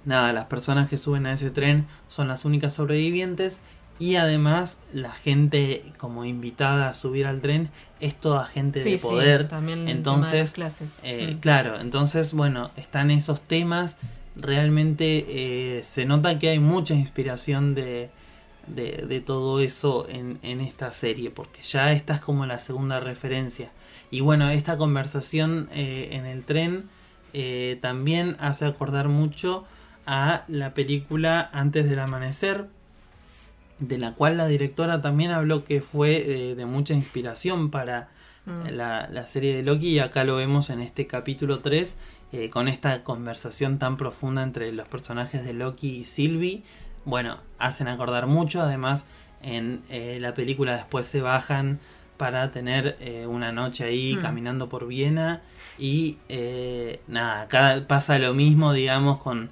[0.06, 3.60] nada, las personas que suben a ese tren son las únicas sobrevivientes
[3.98, 7.70] y además la gente como invitada a subir al tren
[8.02, 9.44] es toda gente de poder.
[9.44, 10.98] sí, también tema de entonces, las clases.
[11.04, 11.40] eh, Mm.
[11.40, 13.98] Claro, entonces, bueno, están esos temas.
[14.36, 18.10] Realmente eh, se nota que hay mucha inspiración de,
[18.68, 23.00] de, de todo eso en, en esta serie, porque ya esta es como la segunda
[23.00, 23.72] referencia.
[24.12, 26.90] Y bueno, esta conversación eh, en el tren
[27.34, 29.66] eh, también hace acordar mucho
[30.06, 32.68] a la película Antes del Amanecer,
[33.80, 38.10] de la cual la directora también habló que fue eh, de mucha inspiración para
[38.46, 38.76] Mm.
[38.76, 41.98] la, la serie de Loki y acá lo vemos en este capítulo 3
[42.32, 46.64] eh, con esta conversación tan profunda entre los personajes de Loki y Sylvie.
[47.06, 49.06] Bueno, hacen acordar mucho, además
[49.42, 51.80] en eh, la película después se bajan
[52.18, 54.22] para tener eh, una noche ahí Hmm.
[54.22, 55.42] caminando por Viena
[55.78, 59.50] y eh, nada, acá pasa lo mismo digamos con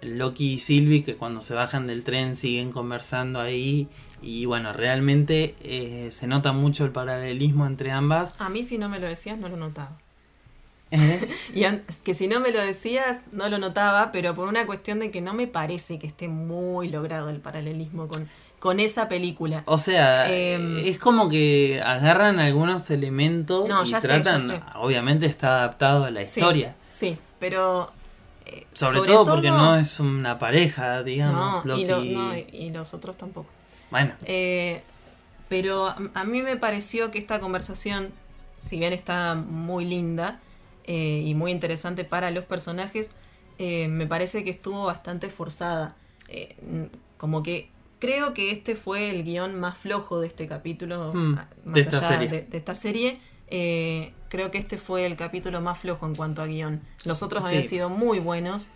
[0.00, 3.88] Loki y Sylvie que cuando se bajan del tren siguen conversando ahí
[4.22, 8.34] y bueno, realmente eh, se nota mucho el paralelismo entre ambas.
[8.38, 9.98] A mí si no me lo decías no lo notaba.
[10.92, 11.64] Eh, Y
[12.04, 15.20] que si no me lo decías, no lo notaba, pero por una cuestión de que
[15.20, 18.28] no me parece que esté muy logrado el paralelismo con,
[18.58, 19.62] con esa película.
[19.66, 24.48] O sea, Em, es como que agarran algunos elementos No, y ya sé, ya tratan,
[24.48, 24.60] sé.
[24.76, 26.76] obviamente está adaptado a la historia.
[26.88, 27.90] Sí, pero...
[28.46, 31.82] eh, Sobre, todo, porque no es una pareja, digamos, no, Loki.
[31.82, 33.48] y, lo- no, y- los otros tampoco.
[33.90, 34.82] Bueno, Eh,
[35.48, 38.10] pero a, a mí me pareció que esta conversación,
[38.58, 40.40] si bien está muy linda
[40.84, 43.08] eh, y muy interesante para los personajes,
[43.58, 45.96] eh, me parece que estuvo bastante forzada.
[46.28, 46.56] Eh,
[47.16, 47.68] como que
[47.98, 51.78] creo que este fue el guion más flojo de este capítulo, Hmm, a- de más
[51.78, 52.28] esta allá serie.
[52.28, 53.18] de, de esta serie.
[54.28, 56.80] Creo que este fue el capítulo más flojo en cuanto a guion.
[57.04, 57.48] Los otros Sí.
[57.50, 58.66] habían sido muy buenos.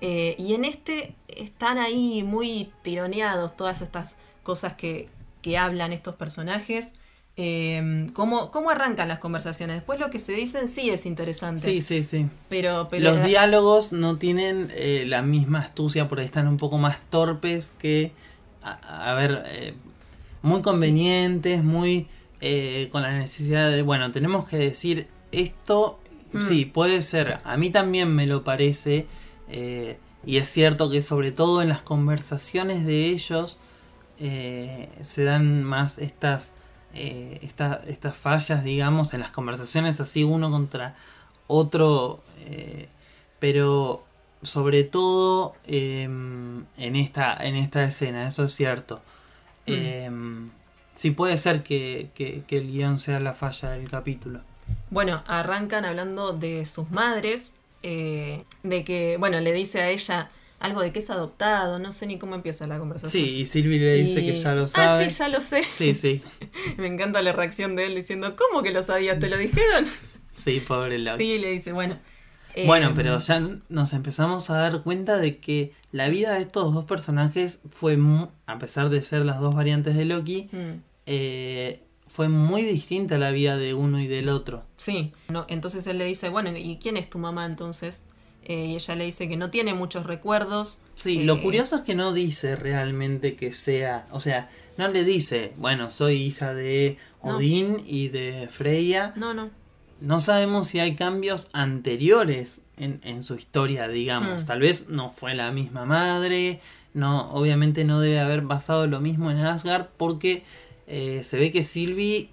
[0.00, 5.08] Y en este están ahí muy tironeados todas estas cosas que,
[5.40, 6.92] que hablan estos personajes.
[7.36, 9.76] Eh, cómo, cómo arrancan las conversaciones.
[9.76, 11.60] Después lo que se dicen sí es interesante.
[11.60, 12.26] Sí, sí, sí.
[12.48, 16.78] Pero, pero Los diálogos no tienen eh, la misma astucia, por ahí están un poco
[16.78, 18.12] más torpes que,
[18.62, 19.74] a, a ver, eh,
[20.42, 22.06] muy convenientes, muy
[22.40, 25.98] eh, con la necesidad de, bueno, tenemos que decir esto,
[26.32, 26.42] Mm.
[26.42, 29.06] sí, puede ser, a mí también me lo parece,
[30.26, 33.60] y es cierto que sobre todo en las conversaciones de ellos
[34.18, 36.52] se dan más estas,
[36.96, 40.94] eh, esta- estas fallas, digamos, en las conversaciones así uno contra
[41.46, 42.88] otro, eh,
[43.38, 44.04] pero
[44.42, 48.96] sobre todo eh, en, esta, en esta escena, eso es cierto.
[49.66, 49.72] Mm.
[49.72, 50.10] Eh,
[50.96, 54.40] sí puede ser que, que- que el guion sea la falla del capítulo.
[54.90, 60.80] Bueno, arrancan hablando de sus madres, eh, de que, bueno, le dice a ella algo
[60.80, 63.10] de que es adoptado, no sé ni cómo empieza la conversación.
[63.24, 65.10] Sí, y Silvi le dice Y- que ya lo Ah, sabe.
[65.10, 65.62] sí, ya lo sé.
[65.64, 66.22] Sí, sí,
[66.78, 69.18] Me encanta la reacción de él diciendo, ¿cómo que lo sabías?
[69.18, 69.86] ¿Te lo dijeron?
[70.32, 71.22] sí, pobre Loki.
[71.24, 71.98] Sí, le dice, bueno.
[72.54, 76.72] eh, Bueno, pero ya nos empezamos a dar cuenta de que la vida de estos
[76.74, 77.98] dos personajes fue,
[78.46, 83.18] a pesar de ser las dos variantes de Loki, mm, eh, fue muy distinta a
[83.18, 84.64] la vida de uno y del otro.
[84.76, 88.04] Sí, no, entonces él le dice, bueno, ¿y quién es tu mamá entonces?
[88.48, 90.78] Eh, y ella le dice que no tiene muchos recuerdos.
[90.94, 95.02] Sí, Eh, lo curioso es que no dice realmente que sea, o sea, no le
[95.04, 97.36] dice, bueno, soy hija de No.
[97.38, 99.12] Odín y de Freya.
[99.16, 99.50] No, no.
[100.00, 104.44] No sabemos si hay cambios anteriores en, en su historia, digamos.
[104.44, 104.46] Mm.
[104.46, 106.60] Tal vez no fue la misma madre,
[106.94, 110.44] no, obviamente no debe haber pasado lo mismo en Asgard porque
[110.86, 112.28] eh, se ve que Sylvie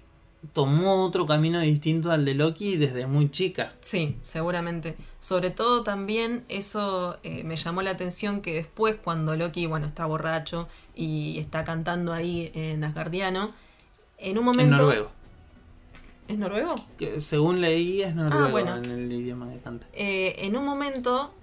[0.52, 3.72] tomó otro camino distinto al de Loki desde muy chica.
[3.80, 4.96] Sí, seguramente.
[5.20, 10.06] Sobre todo también eso eh, me llamó la atención que después cuando Loki, bueno, está
[10.06, 13.52] borracho y está cantando ahí en Asgardiano,
[14.18, 14.76] en un En momento...
[14.76, 15.10] noruego.
[16.28, 16.74] ¿Es noruego?
[16.96, 18.76] Que según leí es noruego Ah, bueno.
[18.76, 19.86] en el idioma que canta.
[19.92, 21.34] Eh, en un momento,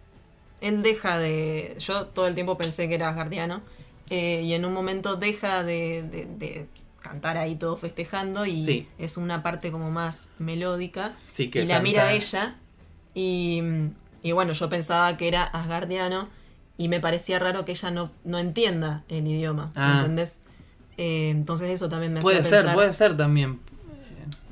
[0.60, 1.76] él deja de.
[1.78, 3.62] Yo todo el tiempo pensé que era asgardiano.
[4.10, 6.68] eh, y en un momento deja de, de- de
[7.02, 8.46] cantar ahí todo festejando.
[8.46, 8.88] Y Sí.
[8.98, 11.14] es una parte como más melódica.
[11.26, 12.56] Sí, que y la canta- mira a ella.
[13.14, 13.62] Y,
[14.24, 16.30] y bueno, yo pensaba que era asgardiano.
[16.78, 19.72] Y me parecía raro que ella no, no entienda el idioma.
[19.76, 19.98] Ah.
[20.00, 20.40] ¿Entendés?
[20.98, 23.60] Eh, entonces eso también me Puede ser, pensar- puede ser también.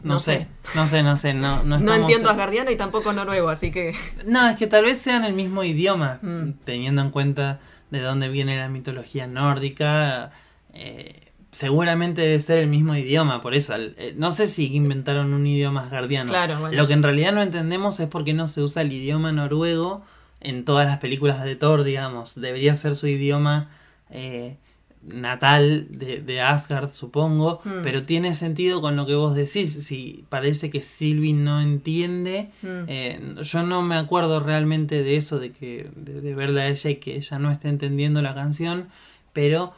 [0.04, 0.48] No, No sé.
[0.64, 0.78] sé.
[0.78, 3.94] no sé, no sé, no, no, No entiendo asgardiano y tampoco noruego, así que.
[4.26, 6.52] No, es que tal vez sean el mismo idioma, Mm.
[6.64, 7.60] teniendo en cuenta
[7.92, 10.32] de dónde viene la mitología nórdica.
[10.74, 13.76] eh, seguramente debe ser el mismo idioma, por eso.
[13.76, 16.30] eh, no sé si inventaron un idioma asgardiano.
[16.30, 16.76] Claro, bueno.
[16.76, 20.04] Lo que en realidad no entendemos es por qué no se usa el idioma noruego
[20.42, 22.40] en todas las películas de Thor, digamos.
[22.40, 23.70] Debería ser su idioma
[24.12, 24.58] eh,
[25.02, 27.62] natal de, de Asgard, supongo.
[27.64, 27.84] Mm.
[27.84, 29.86] Pero tiene sentido con lo que vos decís.
[29.86, 32.52] Si parece que Sylvie no entiende.
[32.62, 32.68] Mm.
[32.88, 36.90] Eh, yo no me acuerdo realmente de eso, de que de, de verla a ella
[36.92, 38.88] y que ella no esté entendiendo la canción,
[39.34, 39.74] pero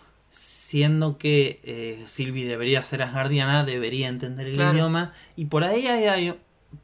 [0.72, 4.74] siendo que eh, Sylvie debería ser asgardiana, debería entender el Claro.
[4.74, 6.36] idioma y por ahí hay, hay-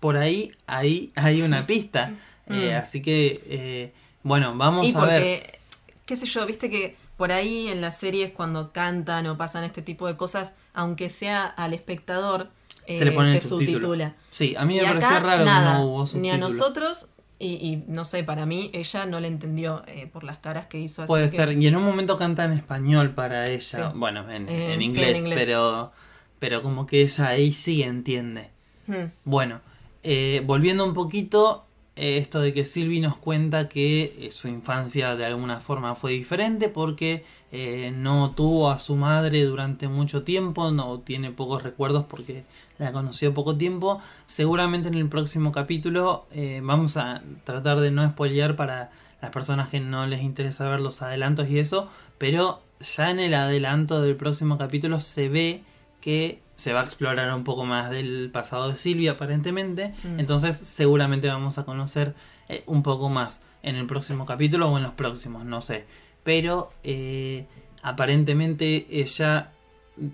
[0.02, 2.12] por ahí ahí hay una pista,
[2.50, 2.78] Eh, Mm.
[2.84, 5.60] así que eh, bueno vamos y a porque, ver.
[6.06, 9.82] qué sé yo, viste que por ahí en las series cuando cantan o pasan este
[9.82, 12.50] tipo de cosas, aunque sea al espectador,
[12.88, 13.80] Se le pone te subtítulo.
[13.80, 14.15] subtitula.
[14.32, 16.38] Sí, a mí me pareció raro nada, que no hubo Ni a subtítulo.
[16.39, 20.67] nosotros, y, y no sé, para mí ella no le entendió eh, por las caras
[20.67, 21.04] que hizo.
[21.04, 23.60] así Puede que- ser, y en un momento canta en español para ella,
[23.91, 23.97] Sí.
[23.97, 25.91] bueno, en, Eh, en sí, en inglés, pero
[26.39, 28.52] pero como que ella ahí sí entiende.
[28.88, 29.62] Hmm, Bueno,
[30.04, 35.15] eh, volviendo un poquito, eh, esto de que Sylvie nos cuenta que eh, su infancia
[35.15, 40.69] de alguna forma fue diferente porque eh, no tuvo a su madre durante mucho tiempo,
[40.71, 42.43] no tiene pocos recuerdos porque
[42.80, 44.02] la conoció poco tiempo.
[44.26, 49.70] Seguramente en el próximo capítulo eh, vamos a tratar de no spoilear para las personas
[49.70, 54.16] que no les interesa ver los adelantos y eso, pero ya en el adelanto del
[54.16, 55.63] próximo capítulo se ve
[56.02, 60.20] que se va a explorar un poco más del pasado de Silvia aparentemente, Mm.
[60.20, 62.13] entonces seguramente vamos a conocer
[62.50, 65.86] eh, un poco más en el próximo capítulo o en los próximos, no sé,
[66.24, 67.45] pero eh,
[67.82, 69.51] aparentemente ella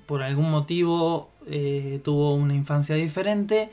[0.05, 3.69] por algún motivo eh, tuvo una infancia diferente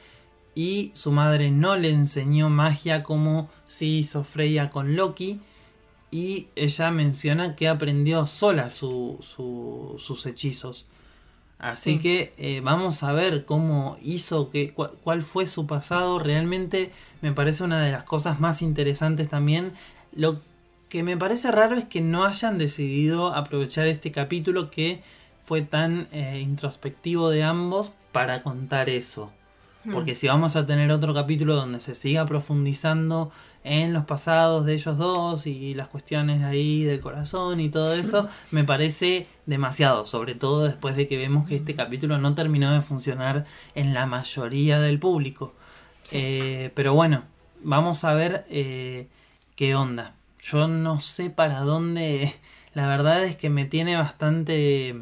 [0.54, 5.40] y su madre no le enseñó magia como si hizo Freya con Loki
[6.10, 10.86] y ella menciona que aprendió sola su- su- sus hechizos.
[11.58, 11.98] Así Sí.
[11.98, 16.18] que eh, vamos a ver cómo hizo, que, cuál fue su pasado.
[16.18, 16.90] Realmente
[17.20, 19.72] me parece una de las cosas más interesantes también.
[20.14, 20.40] Lo
[20.88, 25.02] que me parece raro es que no hayan decidido aprovechar este capítulo que
[25.50, 29.32] fue tan eh, introspectivo de ambos para contar eso.
[29.82, 29.94] Hmm.
[29.94, 33.32] Porque si vamos a tener otro capítulo donde se siga profundizando
[33.64, 38.28] en los pasados de ellos dos y las cuestiones ahí del corazón y todo eso,
[38.52, 42.80] me parece demasiado, sobre todo después de que vemos que este capítulo no terminó de
[42.80, 43.44] funcionar
[43.74, 45.52] en la mayoría del público.
[46.04, 46.18] Sí.
[46.20, 47.24] Eh, pero bueno,
[47.60, 49.08] vamos a ver eh,
[49.56, 50.14] qué onda.
[50.40, 52.36] Yo no sé para dónde,
[52.72, 54.94] la verdad es que me tiene bastante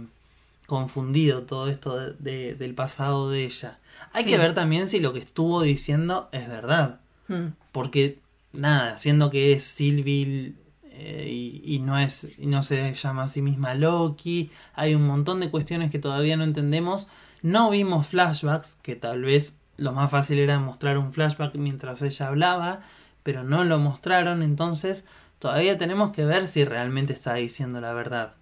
[0.69, 3.79] confundido todo esto de- de- del pasado de ella.
[4.13, 4.29] Hay Sí.
[4.31, 7.01] que ver también si lo que estuvo diciendo es verdad.
[7.27, 7.49] Hmm.
[7.73, 8.19] Porque,
[8.53, 10.53] nada, siendo que es Sylvie
[11.01, 15.07] eh, y, y no es y no se llama a sí misma Loki, hay un
[15.07, 17.09] montón de cuestiones que todavía no entendemos.
[17.41, 22.27] No vimos flashbacks, que tal vez lo más fácil era mostrar un flashback mientras ella
[22.27, 22.81] hablaba,
[23.23, 25.07] pero no lo mostraron, entonces
[25.39, 28.35] todavía tenemos que ver si realmente está diciendo la verdad.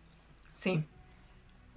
[0.55, 0.83] Sí.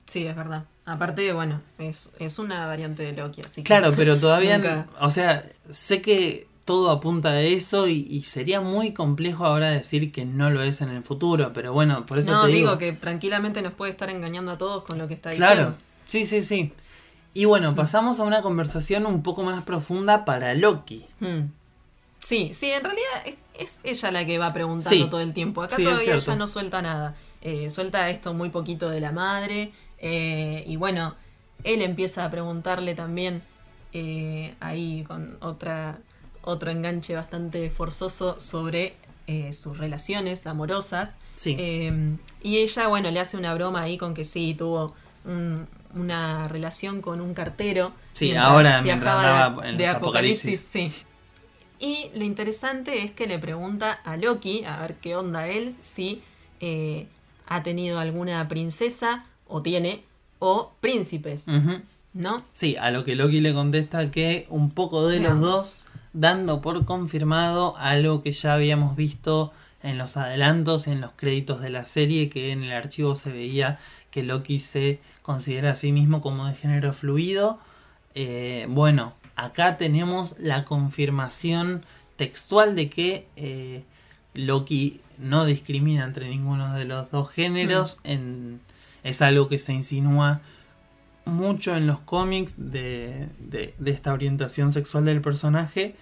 [0.10, 0.66] Sí, es verdad.
[0.86, 3.68] Aparte, bueno, es, es una variante de Loki, así que.
[3.68, 4.88] Claro, pero todavía, Nunca.
[5.00, 10.12] o sea, sé que todo apunta a eso y, y sería muy complejo ahora decir
[10.12, 12.78] que no lo es en el futuro, pero bueno, por eso no, te digo digo.
[12.80, 15.78] que tranquilamente nos puede estar engañando a todos con lo que está Claro, diciendo.
[16.06, 16.74] sí, sí, sí.
[17.36, 21.06] Y bueno, pasamos a una conversación un poco más profunda para Loki.
[21.20, 21.52] Hmm.
[22.20, 25.10] Sí, sí, en realidad es, es ella la que va preguntando Sí.
[25.10, 25.62] todo el tiempo.
[25.62, 27.16] Acá Sí, todavía ella no suelta nada.
[27.42, 29.72] Eh, suelta esto muy poquito de la madre.
[30.02, 31.16] Eh, y bueno,
[31.64, 33.42] él empieza a preguntarle también
[33.94, 36.00] eh, ahí con otra
[36.42, 38.96] otro enganche bastante forzoso sobre
[39.28, 41.18] eh, sus relaciones amorosas.
[41.36, 41.56] Sí.
[42.42, 44.96] Y ella, bueno, le hace una broma ahí con que sí, tuvo
[45.26, 47.92] un- una relación con un cartero.
[48.14, 50.60] Sí, mientras ahora mientras viajaba de- en de, Apocalipsis.
[50.72, 50.94] apocalipsis.
[51.00, 51.06] Sí.
[51.80, 56.22] Y lo interesante es que le pregunta a Loki, a ver qué onda él, si
[57.48, 60.04] ha tenido alguna princesa, o tiene,
[60.40, 61.46] o príncipes.
[62.14, 62.44] ¿no?
[62.54, 66.86] Sí, a lo que Loki le contesta que un poco de los dos, dando por
[66.86, 69.52] confirmado algo que ya habíamos visto
[69.84, 73.80] en los adelantos, en los créditos de la serie, que en el archivo se veía
[74.12, 77.60] que Loki se considera a sí mismo como de género fluido.
[78.16, 81.86] Eh, bueno, acá tenemos la confirmación
[82.18, 83.84] textual de que eh,
[84.34, 88.00] Loki no discrimina entre ninguno de los dos géneros.
[88.04, 88.60] En,
[89.04, 90.42] es algo que se insinúa
[91.26, 95.96] mucho en los cómics de, de- de esta orientación sexual del personaje.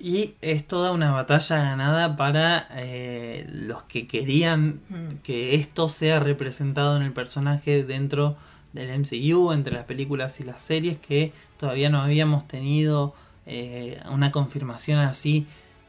[0.00, 5.16] Y es toda una batalla ganada para eh, los que querían Mm.
[5.24, 8.36] que esto sea representado en el personaje dentro
[8.72, 13.14] del MCU, entre las películas y las series, que todavía no habíamos tenido
[13.46, 15.46] eh, una confirmación así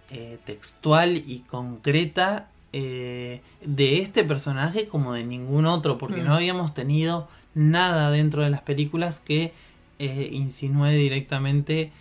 [0.10, 6.26] eh, textual y concreta eh, de este personaje como de ningún otro, porque Mm.
[6.26, 9.54] no habíamos tenido nada dentro de las películas que
[10.00, 11.92] eh, insinúe directamente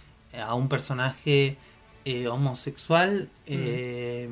[0.40, 1.56] a un personaje
[2.04, 4.28] eh, homosexual eh,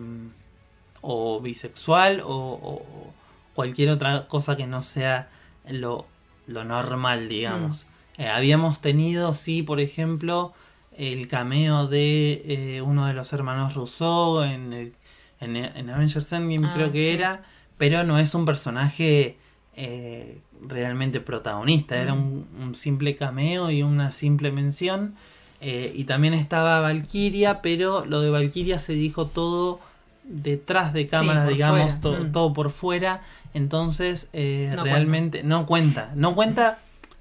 [1.00, 2.26] o bisexual o,
[2.62, 3.12] o
[3.54, 5.28] cualquier otra cosa que no sea
[5.68, 6.06] lo,
[6.46, 7.86] lo normal, digamos.
[8.18, 10.52] Eh, habíamos tenido, sí, por ejemplo,
[10.96, 12.42] el cameo de
[12.76, 14.92] eh, uno de los hermanos Rousseau en, el-
[15.40, 17.14] en, en Avengers Endgame, Ah, creo que sí.
[17.14, 17.42] era,
[17.78, 19.36] pero no es un personaje
[19.76, 22.18] eh, realmente protagonista, era Mm.
[22.18, 25.14] un, un simple cameo y una simple mención.
[25.60, 29.80] Eh, y también estaba Valkyria, pero lo de Valkyria se dijo todo
[30.24, 32.32] detrás de cámaras, digamos, to- Mm.
[32.32, 33.22] todo por fuera.
[33.54, 36.12] Entonces, eh, No realmente no cuenta.
[36.14, 36.78] No cuenta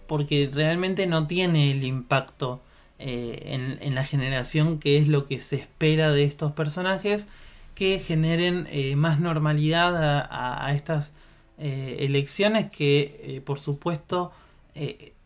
[0.07, 2.61] porque realmente no tiene el impacto
[2.99, 7.27] eh, en, en la generación que es lo que se espera de estos personajes
[7.75, 11.13] que generen eh, más normalidad a, estas
[11.59, 14.31] eh, elecciones que eh, por supuesto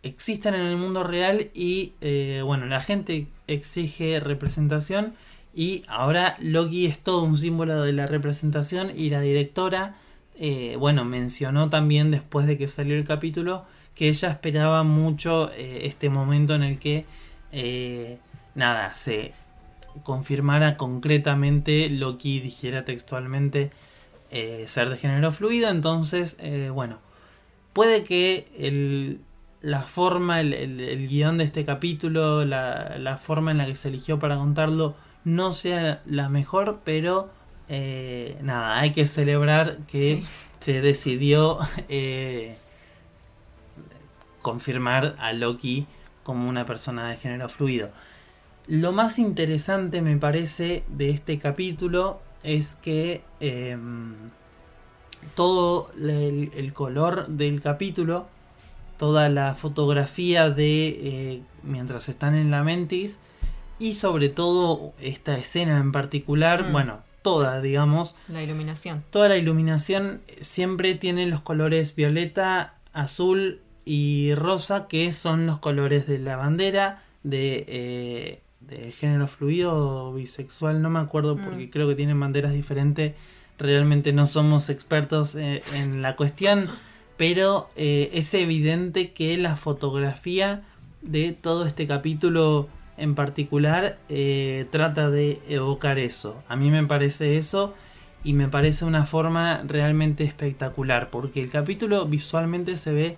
[0.04, 1.94] existen en el mundo real y
[2.44, 5.16] bueno la gente exige representación
[5.56, 9.96] y ahora Loki es todo un símbolo de la representación y la directora
[10.78, 16.54] bueno mencionó también después de que salió el capítulo que ella esperaba mucho este momento
[16.54, 17.06] en el que
[18.54, 19.34] nada se
[20.04, 23.72] confirmara concretamente Loki dijera textualmente
[24.32, 27.00] eh, ser de género fluido entonces eh, bueno
[27.74, 29.22] puede que el,
[29.62, 33.76] la forma el, el- el guion de este capítulo la, la forma en la que
[33.76, 37.30] se eligió para contarlo no sea la mejor pero
[37.70, 40.26] eh, nada hay que celebrar que Sí.
[40.60, 41.58] se decidió
[41.90, 42.56] eh,
[44.42, 45.88] confirmar a Loki
[46.24, 47.90] como una persona de género fluido.
[48.70, 54.14] Lo más interesante me parece de este capítulo es que em,
[55.36, 58.28] todo el, el color del capítulo
[58.98, 63.20] toda la fotografía de eh, mientras están en la mentis
[63.80, 66.72] y sobre todo esta escena en particular, Mm.
[66.74, 69.04] bueno, toda, digamos, La iluminación.
[69.10, 76.06] toda la iluminación siempre tiene los colores violeta, azul y rosa, que son los colores
[76.06, 79.74] de la bandera de, eh, de género fluido
[80.08, 81.44] o bisexual, no me acuerdo Mm.
[81.44, 83.14] porque creo que tienen banderas diferentes.
[83.58, 86.70] Realmente no somos expertos eh, en la cuestión,
[87.18, 90.62] pero eh, es evidente que la fotografía
[91.02, 96.42] de todo este capítulo en particular eh, trata de evocar eso.
[96.48, 97.74] A mí me parece eso
[98.24, 103.18] y me parece una forma realmente espectacular porque el capítulo visualmente se ve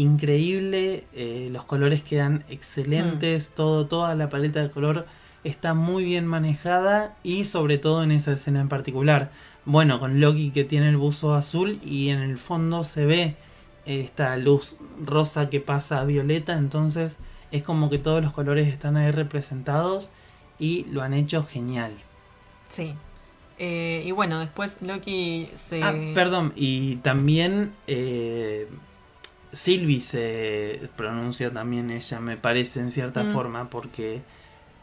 [0.00, 5.06] increíble, eh, los colores quedan excelentes, todo, toda la paleta de color
[5.44, 9.30] está muy bien manejada y sobre todo en esa escena en particular.
[9.64, 13.36] Bueno, con Loki que tiene el buzo azul y en el fondo se ve
[13.84, 17.18] esta luz rosa que pasa a violeta, entonces
[17.50, 20.10] es como que todos los colores están ahí representados
[20.58, 21.92] y lo han hecho genial.
[22.68, 22.94] Sí.
[23.58, 25.82] Eh, y bueno, después Loki se.
[25.82, 28.66] Ah, perdón, y también eh,
[29.52, 33.32] Sylvie se pronuncia también ella, me parece, en cierta Mm.
[33.32, 34.22] forma, porque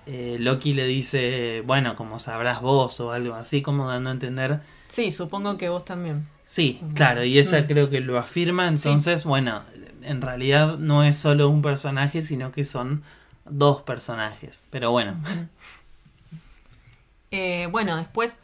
[0.05, 4.61] eh, Loki le dice, bueno, como sabrás vos o algo así, como dando a entender.
[4.89, 6.25] Sí, supongo que vos también.
[6.45, 7.65] Sí, claro, y ella Mm.
[7.67, 9.63] creo que lo afirma, entonces, bueno,
[10.03, 13.03] en realidad no es solo un personaje, sino que son
[13.49, 15.17] dos personajes, pero bueno.
[17.31, 18.39] Eh, bueno, después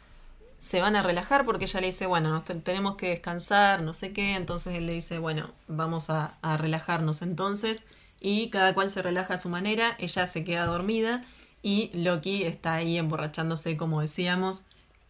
[0.64, 3.92] se van a relajar porque ella le dice, bueno, nos te- tenemos que descansar, no
[3.92, 4.34] sé qué.
[4.34, 7.82] Entonces él le dice, bueno, vamos a, a relajarnos entonces.
[8.20, 9.94] Y cada cual se relaja a su manera.
[9.98, 11.22] Ella se queda dormida
[11.62, 14.64] y Loki está ahí emborrachándose, como decíamos.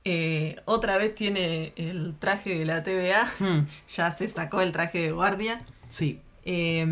[0.04, 3.24] Eh, otra vez tiene el traje de la TVA.
[3.38, 5.64] Hmm, ya se sacó el traje de guardia.
[5.88, 6.84] sí, Eh,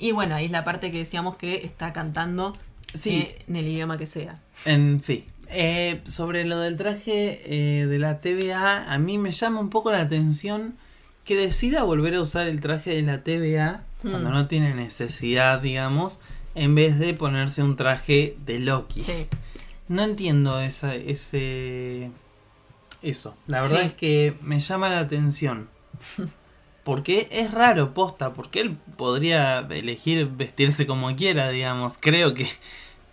[0.00, 2.56] y bueno, ahí es la parte que decíamos que está cantando
[2.94, 3.18] Sí.
[3.18, 4.40] eh, en el idioma que sea.
[4.64, 5.24] En, sí.
[5.50, 9.90] Eh, sobre lo del traje eh, de la TVA, a mí me llama un poco
[9.90, 10.76] la atención
[11.24, 14.32] que decida volver a usar el traje de la TVA cuando Hmm.
[14.32, 16.18] no tiene necesidad, digamos,
[16.54, 19.02] en vez de ponerse un traje de Loki.
[19.02, 19.26] Sí.
[19.88, 22.10] No entiendo esa, ese
[23.02, 23.36] eso.
[23.46, 23.86] La verdad Sí.
[23.86, 25.68] es que me llama la atención.
[26.84, 31.94] Porque es raro, posta, porque él podría elegir vestirse como quiera, digamos.
[32.00, 32.48] Creo que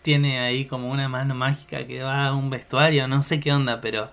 [0.06, 3.82] tiene ahí como una mano mágica que va a un vestuario, no sé qué onda,
[3.82, 4.10] pero...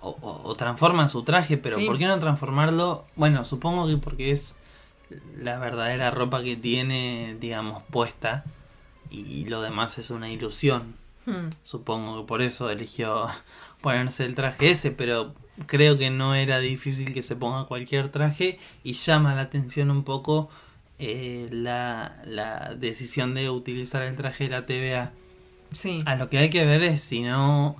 [0.00, 1.84] O, o- o transforma su traje, pero Sí.
[1.84, 3.04] ¿por qué no transformarlo?
[3.16, 4.56] Bueno, supongo que porque es
[5.36, 8.44] la verdadera ropa que tiene, digamos, puesta.
[9.10, 10.94] Y lo demás es una ilusión.
[11.26, 11.50] Hmm.
[11.62, 13.26] Supongo que por eso eligió
[13.82, 15.34] ponerse el traje ese, pero
[15.66, 20.04] creo que no era difícil que se ponga cualquier traje y llama la atención un
[20.04, 20.48] poco
[20.98, 25.12] eh, la, la decisión de utilizar el traje de la TVA.
[25.72, 25.98] Sí.
[26.06, 27.76] A lo que hay que ver es si no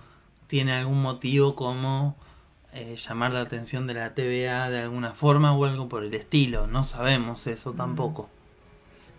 [0.46, 2.16] tiene algún motivo como
[2.72, 6.66] eh, llamar la atención de la TVA de alguna forma o algo por el estilo.
[6.66, 8.28] No sabemos eso tampoco.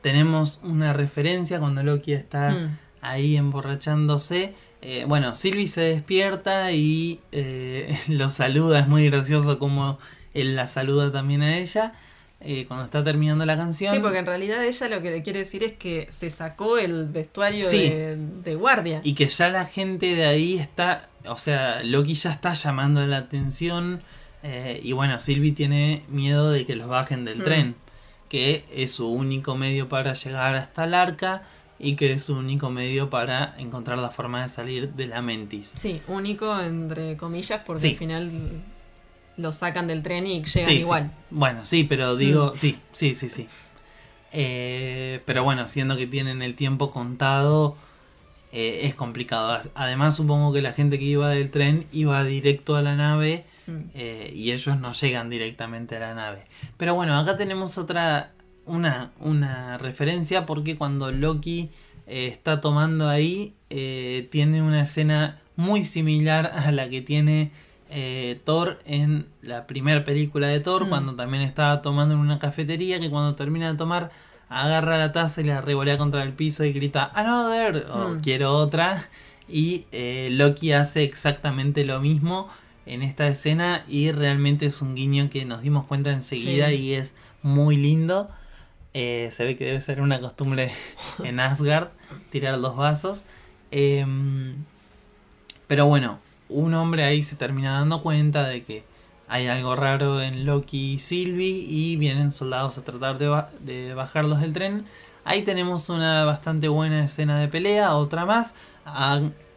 [0.02, 2.78] Tenemos una referencia cuando Loki está Hmm.
[3.02, 4.54] ahí emborrachándose.
[4.82, 8.80] Eh, bueno, Sylvie se despierta y eh, lo saluda.
[8.80, 10.00] Es muy gracioso como
[10.34, 11.94] él la saluda también a ella
[12.42, 13.94] eh, cuando está terminando la canción.
[13.94, 17.08] Sí, porque en realidad ella lo que le quiere decir es que se sacó el
[17.08, 17.90] vestuario Sí.
[17.90, 19.02] de, de guardia.
[19.04, 23.18] Y que ya la gente de ahí está, o sea, Loki ya está llamando la
[23.18, 24.02] atención.
[24.42, 27.44] eh, y bueno, Sylvie tiene miedo de que los bajen del Mm.
[27.44, 27.76] tren,
[28.30, 31.44] que es su único medio para llegar hasta el arca
[31.78, 35.74] y que es su único medio para encontrar la forma de salir de la mentis.
[35.78, 37.88] Sí, único entre comillas porque Sí.
[37.90, 38.32] al final
[39.40, 40.72] lo sacan del tren y llegan Sí, sí.
[40.80, 41.12] igual.
[41.30, 42.58] Bueno, sí, pero digo, Mm.
[42.58, 43.48] sí, sí, sí, sí.
[44.32, 47.76] Eh, pero bueno, siendo que tienen el tiempo contado,
[48.52, 49.60] eh, es complicado.
[49.76, 53.78] Además, supongo que la gente que iba del tren iba directo a la nave Mm.
[53.94, 56.46] eh, y ellos no llegan directamente a la nave.
[56.78, 58.32] Pero bueno, acá tenemos otra,
[58.66, 61.70] una, una referencia porque cuando Loki
[62.08, 67.52] eh, está tomando ahí, eh, tiene una escena muy similar a la que tiene
[67.90, 70.90] eh, Thor en la primera película de Thor, Mm.
[70.90, 74.12] cuando también estaba tomando en una cafetería, que cuando termina de tomar,
[74.50, 78.22] agarra la taza y la revolea contra el piso y grita, Another, o Mm.
[78.22, 79.08] quiero otra.
[79.48, 82.50] Y eh, Loki hace exactamente lo mismo
[82.86, 86.76] en esta escena y realmente es un guiño que nos dimos cuenta enseguida Sí.
[86.76, 87.14] y es
[87.44, 88.30] muy lindo.
[88.96, 90.72] Eh, se ve que debe ser una costumbre
[91.24, 91.90] en Asgard
[92.32, 93.24] tirar los vasos.
[93.72, 94.56] Em,
[95.68, 96.20] pero bueno,
[96.50, 98.84] un hombre ahí se termina dando cuenta de que
[99.28, 103.94] hay algo raro en Loki y Sylvie y vienen soldados a tratar de, ba- de
[103.94, 104.86] bajarlos del tren.
[105.24, 108.56] Ahí tenemos una bastante buena escena de pelea, otra más,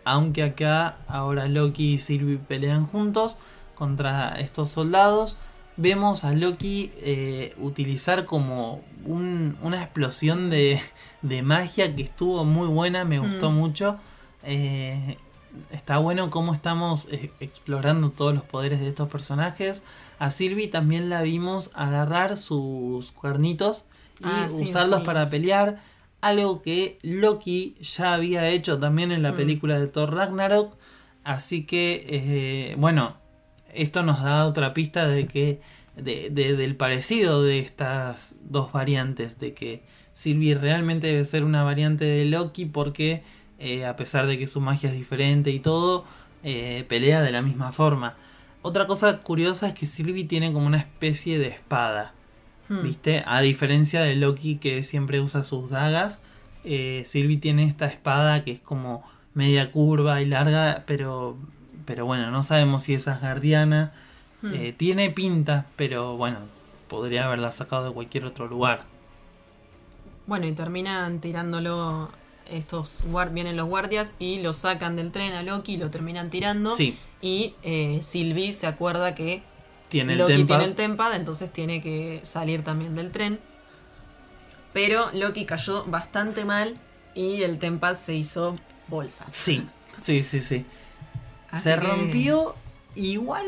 [0.05, 3.39] aunque acá ahora Loki y Sylvie pelean juntos
[3.75, 5.39] contra estos soldados.
[5.79, 10.81] Vemos a Loki eh, utilizar como un- una explosión de,
[11.23, 13.55] de magia que estuvo muy buena, me gustó Mm.
[13.55, 13.97] mucho.
[14.45, 15.17] Eh,
[15.71, 19.83] está bueno cómo estamos eh, explorando todos los poderes de estos personajes.
[20.19, 23.85] A Sylvie también la vimos agarrar sus cuernitos
[24.21, 25.07] y Ah, sí, usarlos sí.
[25.07, 25.81] para pelear.
[26.21, 29.37] Algo que Loki ya había hecho también en la Mm.
[29.37, 30.75] película de Thor Ragnarok.
[31.25, 33.17] Así que, eh, bueno,
[33.75, 35.61] esto nos da otra pista de que
[35.97, 39.83] de- de- del parecido de estas dos variantes, de que
[40.15, 43.23] Sylvie realmente debe ser una variante de Loki porque
[43.63, 46.05] eh, a pesar de que su magia es diferente y todo,
[46.43, 48.17] eh, pelea de la misma forma.
[48.63, 52.13] Otra cosa curiosa es que Sylvie tiene como una especie de espada,
[52.73, 52.83] Hmm.
[52.83, 53.23] ¿viste?
[53.27, 56.23] A diferencia de Loki que siempre usa sus dagas,
[56.65, 59.03] eh, Sylvie tiene esta espada que es como
[59.35, 61.37] media curva y larga, pero,
[61.85, 63.93] pero bueno, no sabemos si es asgardiana.
[64.43, 64.55] Hmm.
[64.55, 66.39] Eh, tiene pinta, pero bueno,
[66.89, 68.85] podría haberla sacado de cualquier otro lugar.
[70.27, 72.11] Bueno, y terminan tirándolo.
[72.49, 76.77] Estos vienen los guardias y lo sacan del tren a Loki lo terminan tirando.
[76.77, 79.43] Sí, Y eh, Sylvie se acuerda que
[79.89, 80.47] tiene el Loki Tempad.
[80.59, 83.39] tiene el Tempad, entonces tiene que salir también del tren.
[84.73, 86.77] Pero Loki cayó bastante mal
[87.15, 88.57] y el Tempad se hizo
[88.89, 89.27] bolsa.
[89.33, 89.67] Sí,
[90.01, 90.65] sí, sí, sí.
[91.51, 92.55] Así se que- rompió,
[92.95, 93.45] igual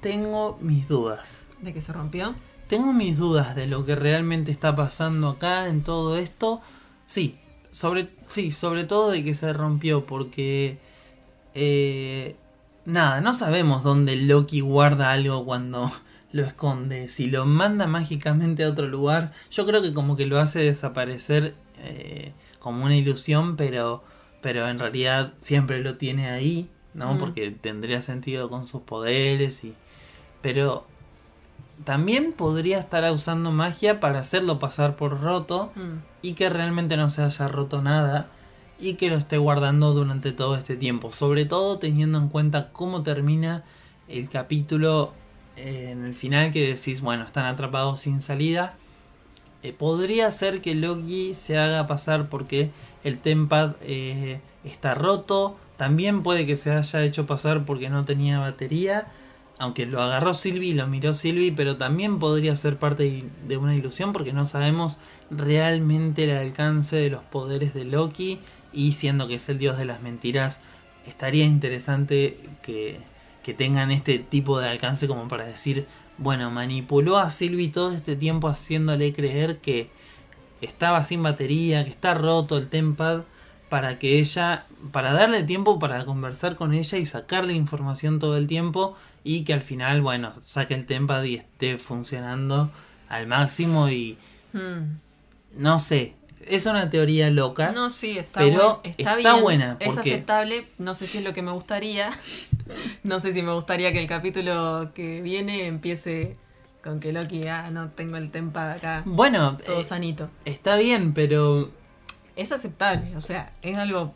[0.00, 1.48] tengo mis dudas.
[1.60, 2.34] ¿De que se rompió?
[2.68, 6.62] Tengo mis dudas de lo que realmente está pasando acá en todo esto.
[7.06, 7.38] Sí,
[7.70, 10.78] sobre, sí, sobre todo de que se rompió porque...
[11.54, 12.36] eh,
[12.84, 15.92] nada, no sabemos dónde Loki guarda algo cuando
[16.32, 17.08] lo esconde.
[17.08, 21.54] Si lo manda mágicamente a otro lugar, yo creo que como que lo hace desaparecer
[21.78, 24.02] eh, como una ilusión, pero,
[24.40, 27.14] pero en realidad siempre lo tiene ahí, ¿no?
[27.14, 27.18] Mm.
[27.18, 29.74] Porque tendría sentido con sus poderes y...
[30.40, 30.86] Pero
[31.84, 36.02] también podría estar usando magia para hacerlo pasar por roto Mm.
[36.22, 38.28] y que realmente no se haya roto nada
[38.80, 41.12] y que lo esté guardando durante todo este tiempo.
[41.12, 43.62] Sobre todo teniendo en cuenta cómo termina
[44.08, 45.12] el capítulo
[45.56, 48.74] eh, en el final que decís, bueno, están atrapados sin salida.
[49.62, 52.70] Eh, podría ser que Loki se haga pasar porque
[53.04, 55.56] el Tempad eh, está roto.
[55.76, 59.06] También puede que se haya hecho pasar porque no tenía batería.
[59.62, 64.12] Aunque lo agarró Sylvie, lo miró Sylvie, pero también podría ser parte de una ilusión
[64.12, 64.98] porque no sabemos
[65.30, 68.40] realmente el alcance de los poderes de Loki.
[68.72, 70.62] Y siendo que es el dios de las mentiras,
[71.06, 72.98] estaría interesante que,
[73.44, 75.86] que tengan este tipo de alcance como para decir,
[76.18, 79.90] bueno, manipuló a Sylvie todo este tiempo haciéndole creer que
[80.60, 83.22] estaba sin batería, que está roto el Tempad,
[83.72, 88.46] para que ella, para darle tiempo para conversar con ella y sacarle información todo el
[88.46, 92.70] tiempo y que al final, bueno, saque el Tempad y esté funcionando
[93.08, 94.18] al máximo y
[94.52, 94.98] Mm.
[95.56, 96.14] no sé,
[96.46, 97.72] es una teoría loca.
[97.72, 101.24] No, sí, está, Pero buen- está, está bien, buena, Es aceptable, no sé si es
[101.24, 102.10] lo que me gustaría.
[103.04, 106.36] no sé si me gustaría que el capítulo que viene empiece
[106.84, 110.28] con que Loki, ah, no tengo el tempa acá, Bueno, todo eh, sanito.
[110.44, 111.70] está bien, pero
[112.36, 114.14] Es aceptable, o sea, es algo,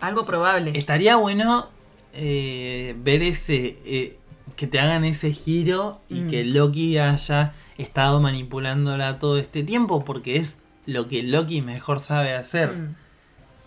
[0.00, 0.72] algo probable.
[0.74, 1.68] estaría bueno
[2.14, 4.18] eh, ver ese, eh,
[4.56, 6.28] que te hagan ese giro y Mm.
[6.30, 12.34] que Loki haya estado manipulándola todo este tiempo, porque es lo que Loki mejor sabe
[12.34, 12.72] hacer.
[12.72, 12.94] Mm.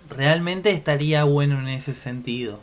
[0.09, 2.59] Realmente estaría bueno en ese sentido.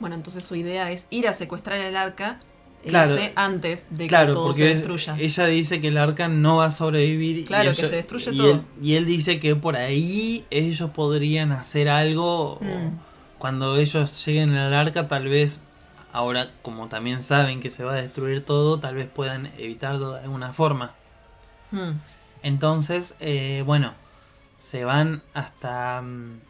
[0.00, 2.38] Bueno, entonces su idea es ir a secuestrar el arca
[2.86, 3.12] Claro.
[3.14, 5.16] irse antes de que Claro, todo porque se es- destruya.
[5.18, 7.38] ella dice que el arca no va a sobrevivir.
[7.38, 8.50] y Claro, que ellos- se destruye y todo.
[8.52, 12.58] Él, y él dice que por ahí ellos podrían hacer algo.
[12.60, 12.98] Mm.
[13.38, 15.60] cuando ellos lleguen al arca, tal vez,
[16.12, 20.20] ahora como también saben que se va a destruir todo, tal vez puedan evitarlo de
[20.20, 20.92] alguna forma.
[21.70, 21.90] Mm.
[22.42, 23.92] Entonces, eh, bueno,
[24.56, 26.00] se van hasta.
[26.02, 26.40] mm,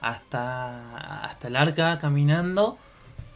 [0.00, 1.24] hasta.
[1.24, 2.78] hasta el arca caminando.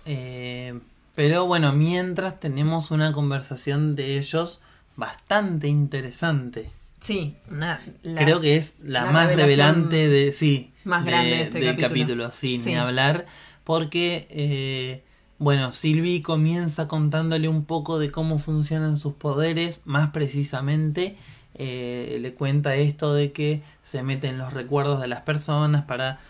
[0.04, 0.78] eh,
[1.14, 4.62] pero bueno, mientras tenemos una conversación de ellos
[4.96, 6.70] bastante interesante.
[7.00, 10.32] Sí, una- la- Creo que es la, la más revelante de.
[10.32, 10.72] Sí.
[10.84, 12.30] más grande de este del capítulo.
[12.32, 12.70] sí, Sí.
[12.70, 13.26] ni hablar.
[13.64, 14.26] Porque.
[14.30, 15.04] eh,
[15.38, 21.16] bueno, Sylvie comienza contándole un poco de cómo funcionan sus poderes, más precisamente
[21.56, 26.20] eh, le cuenta esto de que se meten los recuerdos de las personas para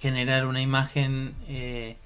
[0.00, 1.96] generar una imagen eh,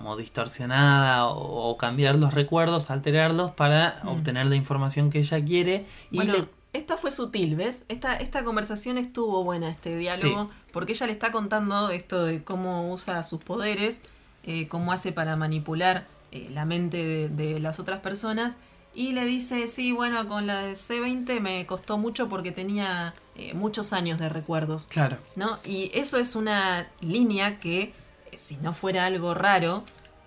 [0.00, 4.08] como distorsionada o, o cambiar los recuerdos, alterarlos para Mm.
[4.08, 5.86] obtener la información que ella quiere.
[6.10, 7.84] Y Bueno, le- esta fue sutil, ¿ves?
[7.88, 12.90] Esta, esta conversación estuvo buena, este diálogo, porque ella le está contando esto de cómo
[12.92, 14.00] usa sus poderes,
[14.44, 18.56] eh, cómo hace para manipular eh, la mente de, de las otras personas,
[18.94, 23.52] y le dice, sí, bueno, con la de C20 me costó mucho porque tenía eh,
[23.54, 25.58] muchos años de recuerdos, Claro, ¿no?
[25.64, 27.92] Y eso es una línea que,
[28.34, 29.84] si no fuera algo raro,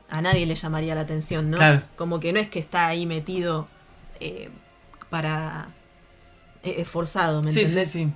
[0.10, 1.58] a nadie le llamaría la atención, ¿no?
[1.58, 1.82] Claro.
[1.95, 3.68] Como que no es que está ahí metido
[4.20, 4.49] eh,
[5.10, 5.70] para
[6.64, 7.91] eh, esforzado, ¿me sí, sí, entendés?
[7.91, 8.10] sí.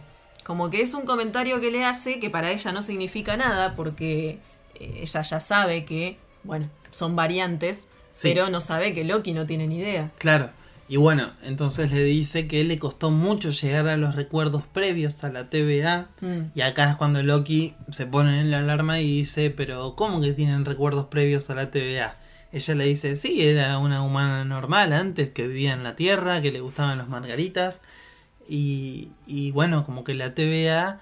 [0.43, 4.39] Como que es un comentario que le hace que para ella no significa nada porque
[4.75, 8.29] eh, ella ya sabe que, bueno, son variantes, Sí.
[8.29, 10.09] pero no sabe que Loki no tiene ni idea.
[10.17, 10.49] Claro.
[10.89, 15.29] Y bueno, entonces le dice que le costó mucho llegar a los recuerdos previos a
[15.31, 16.07] la TVA.
[16.21, 20.21] Mm, Y acá es cuando Loki se pone en la alarma y dice, pero ¿cómo
[20.21, 22.15] que tienen recuerdos previos a la TVA?
[22.53, 26.53] Ella le dice, sí, era una humana normal antes, que vivía en la Tierra, que
[26.53, 27.81] le gustaban los margaritas.
[28.47, 31.01] Y, y bueno, como que la TVA...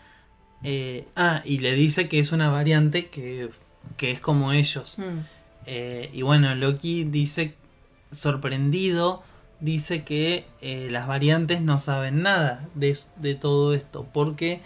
[0.63, 3.49] eh, ah, y le dice que es una variante que,
[3.97, 4.97] que es como ellos.
[4.97, 5.19] mm.
[5.67, 7.53] Eh, y bueno, Loki dice,
[8.11, 9.23] sorprendido,
[9.65, 14.61] dice que eh, las variantes no saben nada de, todo esto, porque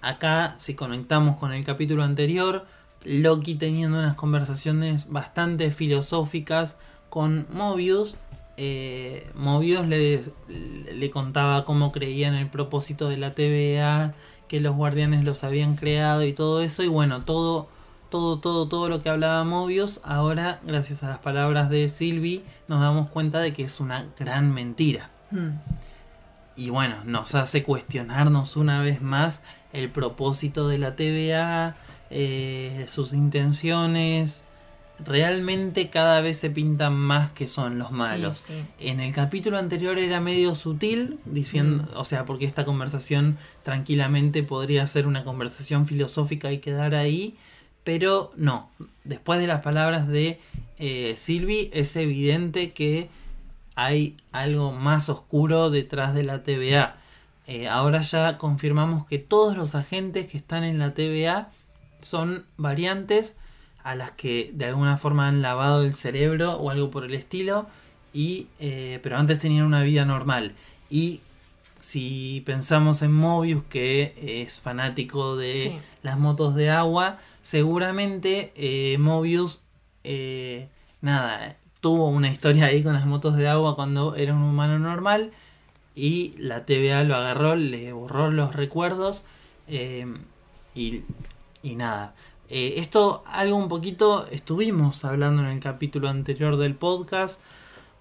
[0.00, 2.64] acá, si conectamos con el capítulo anterior,
[3.04, 6.78] Loki teniendo unas conversaciones bastante filosóficas
[7.10, 8.16] con Mobius,
[8.56, 14.14] eh, Mobius le, le contaba cómo creía en el propósito de la TVA,
[14.46, 17.68] que los guardianes los habían creado y todo eso, y bueno, todo
[18.10, 22.80] todo, todo, todo lo que hablaba Mobius, ahora, gracias a las palabras de Sylvie, nos
[22.80, 25.10] damos cuenta de que es una gran mentira.
[25.30, 25.48] Mm.
[26.56, 29.42] Y bueno, nos hace cuestionarnos una vez más
[29.72, 31.76] el propósito de la TVA,
[32.10, 34.44] eh, sus intenciones.
[35.04, 38.36] Realmente cada vez se pintan más que son los malos.
[38.38, 38.54] Sí.
[38.80, 41.96] En el capítulo anterior era medio sutil, diciendo, Mm.
[41.96, 47.36] o sea, porque esta conversación tranquilamente podría ser una conversación filosófica y quedar ahí,
[47.88, 48.68] pero no.
[49.04, 50.38] Después de las palabras de
[50.78, 53.08] eh, Sylvie, es evidente que
[53.76, 56.96] hay algo más oscuro detrás de la TVA.
[57.46, 61.48] Eh, ahora ya confirmamos que todos los agentes que están en la TVA
[62.02, 63.36] son variantes
[63.84, 67.68] a las que de alguna forma han lavado el cerebro o algo por el estilo,
[68.12, 70.52] y, eh, pero antes tenían una vida normal.
[70.90, 71.20] Y
[71.80, 74.12] si pensamos en Mobius, que
[74.44, 75.78] es fanático de Sí.
[76.02, 77.18] las motos de agua,
[77.48, 79.64] seguramente eh, Mobius,
[80.04, 80.68] eh,
[81.00, 85.32] nada, tuvo una historia ahí con las motos de agua cuando era un humano normal
[85.94, 89.24] y la TVA lo agarró, le borró los recuerdos
[89.66, 90.06] eh,
[90.74, 91.04] y,
[91.62, 92.14] y nada.
[92.50, 97.40] Esto algo un poquito estuvimos hablando en el capítulo anterior del podcast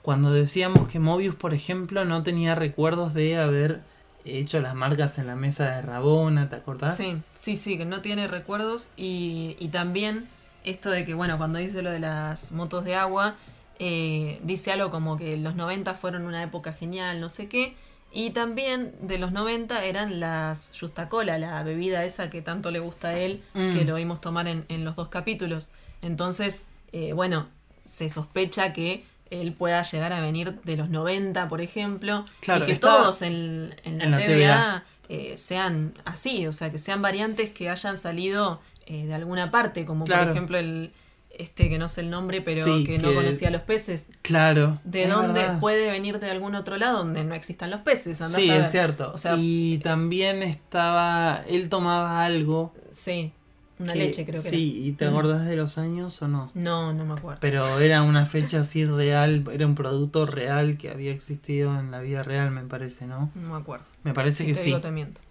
[0.02, 3.82] cuando decíamos que Mobius, por ejemplo, no tenía recuerdos de haber
[4.28, 6.98] hecho las marcas en la mesa de Rabona, ¿te acordás?
[6.98, 10.28] Sí, sí, sí, que no tiene recuerdos y, y también
[10.64, 13.36] esto de que, bueno, cuando dice lo de las motos de agua,
[13.80, 17.76] eh, dice algo como que los 90 fueron una época genial, no sé qué,
[18.12, 22.80] y también de los 90 eran las Justa Cola, la bebida esa que tanto le
[22.80, 23.74] gusta a él, Mm.
[23.74, 25.70] que lo vimos tomar en, en los dos capítulos.
[26.02, 27.48] Entonces, eh, bueno,
[27.86, 32.68] se sospecha que él pueda llegar a venir de los 90, por ejemplo, Claro, y
[32.68, 34.84] que todos en, en la, en la TVA, TVA.
[35.10, 39.86] eh, sean así, o sea, que sean variantes que hayan salido eh, de alguna parte,
[39.86, 40.24] como Claro.
[40.24, 40.92] por ejemplo el
[41.30, 44.10] este que no sé el nombre, pero Sí, que no conocía los peces.
[44.24, 44.80] Claro.
[44.86, 45.60] ¿De dónde verdad.
[45.60, 48.22] puede venir de algún otro lado donde no existan los peces?
[48.22, 48.62] Andá a Sí, saber.
[48.64, 49.12] es cierto.
[49.14, 52.74] O sea, y también estaba, él tomaba algo.
[52.92, 53.34] sí,
[53.80, 55.10] una que- leche creo que Sí, ¿y te Mm.
[55.10, 56.52] acordás de los años o no?
[56.56, 56.64] era.
[56.64, 57.40] No, no me acuerdo.
[57.42, 62.00] Pero era una fecha así real, era un producto real que había existido en la
[62.02, 63.32] vida real, me parece, ¿no?
[63.36, 63.86] No me acuerdo.
[64.04, 64.74] Me parece que sí.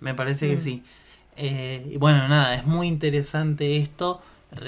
[0.01, 0.61] Me parece que Mm.
[0.61, 0.83] sí.
[1.37, 4.21] Eh, y bueno, nada, es muy interesante esto.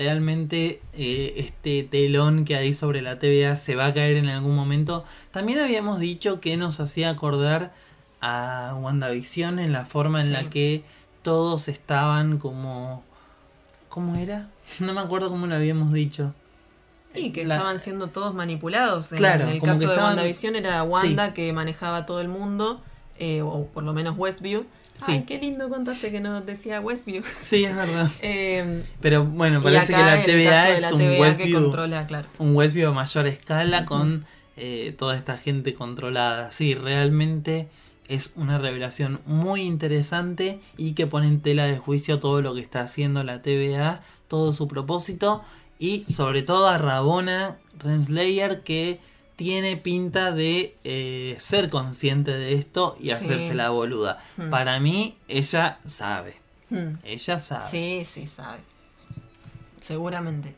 [0.02, 4.54] Realmente eh, este telón que hay sobre la TVA se va a caer en algún
[4.54, 5.04] momento.
[5.30, 7.72] También habíamos dicho que nos hacía acordar
[8.20, 10.32] a WandaVision en la forma en Sí.
[10.32, 10.82] la que
[11.22, 13.04] todos estaban como...
[13.88, 14.48] ¿Cómo era?
[14.80, 16.34] No me acuerdo cómo lo habíamos dicho.
[17.14, 19.08] Y que La- estaban siendo todos manipulados.
[19.08, 22.28] Claro, en el como caso que de estaban- WandaVision era Wanda que manejaba todo el
[22.28, 22.82] mundo,
[23.18, 24.66] eh, o por lo menos Westview.
[25.04, 25.12] Sí.
[25.12, 27.22] Ay, qué lindo cuánto hace que nos decía Westview.
[27.42, 28.10] Sí, es verdad.
[28.20, 31.62] Eh, Pero bueno, parece que la TVA es la un TVA que Westview.
[31.62, 32.28] controla, claro.
[32.38, 34.26] un Westview a mayor escala con
[34.56, 36.50] eh, toda esta gente controlada.
[36.50, 37.68] Sí, realmente
[38.08, 42.60] es una revelación muy interesante y que pone en tela de juicio todo lo que
[42.60, 45.42] está haciendo la TVA, todo su propósito.
[45.80, 48.98] y sobre todo a Rabona Renslayer que
[49.36, 53.10] tiene pinta de eh, ser consciente de esto y Sí.
[53.12, 54.20] hacerse la boluda.
[54.36, 54.50] Hmm.
[54.50, 56.34] Para mí, ella sabe.
[56.70, 56.94] Hmm.
[57.04, 57.64] Ella sabe.
[57.64, 58.58] Sí, sí, sabe.
[59.80, 60.56] Seguramente.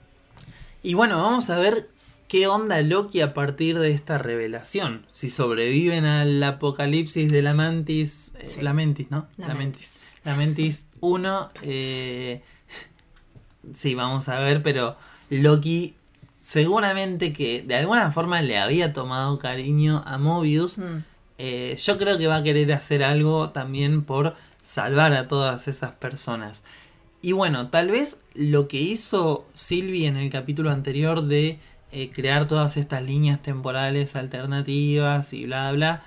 [0.83, 1.91] Y bueno, vamos a ver
[2.31, 5.05] qué onda Loki a partir de esta revelación.
[5.11, 8.31] Si sobreviven al apocalipsis de la Mantis.
[8.39, 8.63] eh, Sí.
[8.63, 9.27] La Mentis, ¿no?
[9.37, 9.99] La La Mentis.
[10.23, 11.51] La Mentis 1.
[11.63, 12.41] eh,
[13.75, 14.97] sí, vamos a ver, pero
[15.29, 15.97] Loki
[16.41, 20.79] seguramente que de alguna forma le había tomado cariño a Mobius.
[20.79, 21.03] Hmm.
[21.39, 25.91] Eh, yo creo que va a querer hacer algo también por salvar a todas esas
[25.93, 26.63] personas.
[27.23, 31.59] Y bueno, tal vez lo que hizo Sylvie en el capítulo anterior de
[31.93, 36.03] eh, crear todas estas líneas temporales alternativas y bla bla,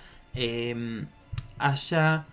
[1.58, 2.26] haya...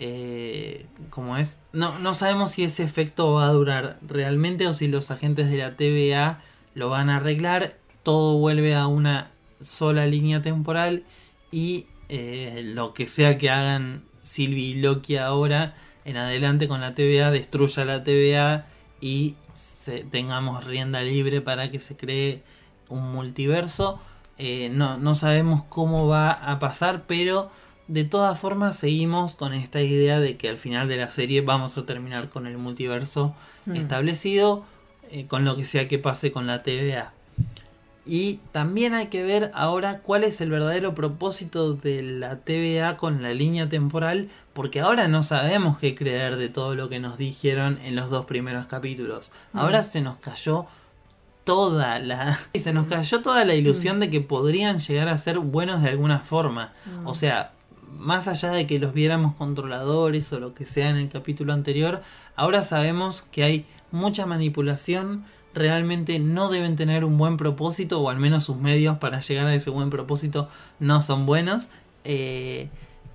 [0.00, 4.86] Eh, como es, no, no sabemos si ese efecto va a durar realmente o si
[4.86, 6.40] los agentes de la TVA
[6.74, 7.76] lo van a arreglar.
[8.04, 11.02] Todo vuelve a una sola línea temporal
[11.50, 15.74] y eh, lo que sea que hagan Sylvie y Loki ahora
[16.04, 18.66] en adelante con la TVA destruya la TVA
[19.00, 19.34] y
[20.10, 22.42] tengamos rienda libre para que se cree
[22.88, 24.00] un multiverso.
[24.38, 27.50] Eh, no, no sabemos cómo va a pasar, pero
[27.88, 31.76] de todas formas seguimos con esta idea de que al final de la serie vamos
[31.78, 33.34] a terminar con el multiverso
[33.68, 33.76] Hmm.
[33.76, 34.64] establecido,
[35.10, 37.12] eh, con lo que sea que pase con la TVA.
[38.06, 43.22] Y también hay que ver ahora cuál es el verdadero propósito de la TVA con
[43.22, 47.78] la línea temporal, porque ahora no sabemos qué creer de todo lo que nos dijeron
[47.82, 49.30] en los dos primeros capítulos.
[49.52, 49.58] Mm.
[49.58, 50.66] Ahora se nos cayó
[51.48, 55.82] toda la se nos cayó toda la ilusión de que podrían llegar a ser buenos
[55.82, 56.74] de alguna forma.
[56.84, 57.06] Mm.
[57.06, 57.52] O sea,
[57.90, 62.02] más allá de que los viéramos controladores o lo que sea en el capítulo anterior,
[62.36, 65.24] ahora sabemos que hay mucha manipulación,
[65.54, 69.54] realmente no deben tener un buen propósito, o al menos sus medios para llegar a
[69.54, 71.70] ese buen propósito no son buenos.
[72.04, 72.68] Eh,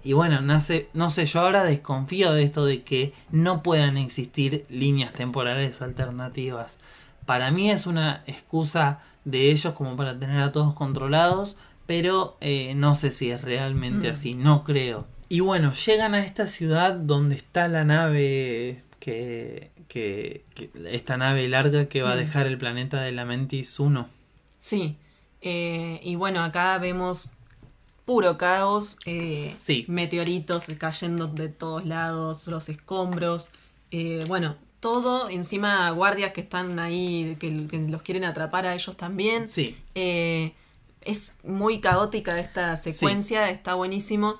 [0.03, 4.65] y bueno, nace, no sé, yo ahora desconfío de esto de que no puedan existir
[4.69, 6.79] líneas temporales alternativas.
[7.25, 12.73] Para mí es una excusa de ellos como para tener a todos controlados, pero eh,
[12.75, 14.11] no sé si es realmente Mm.
[14.11, 15.07] así, no creo.
[15.29, 21.47] Y bueno, llegan a esta ciudad donde está la nave que, que, que- esta nave
[21.47, 22.19] larga que va a Mm.
[22.19, 24.07] dejar el planeta de la Mentis 1.
[24.59, 24.97] Sí.
[25.41, 27.31] Eh, y bueno, acá vemos
[28.05, 28.97] puro caos.
[29.05, 29.85] eh, Sí.
[29.87, 33.49] Meteoritos cayendo de todos lados, los escombros.
[33.95, 35.29] eh, bueno, todo.
[35.29, 39.47] Encima guardias que están ahí, que, que los quieren atrapar a ellos también.
[39.47, 40.53] Sí, Eh,
[41.01, 44.37] es muy caótica esta secuencia, está buenísimo.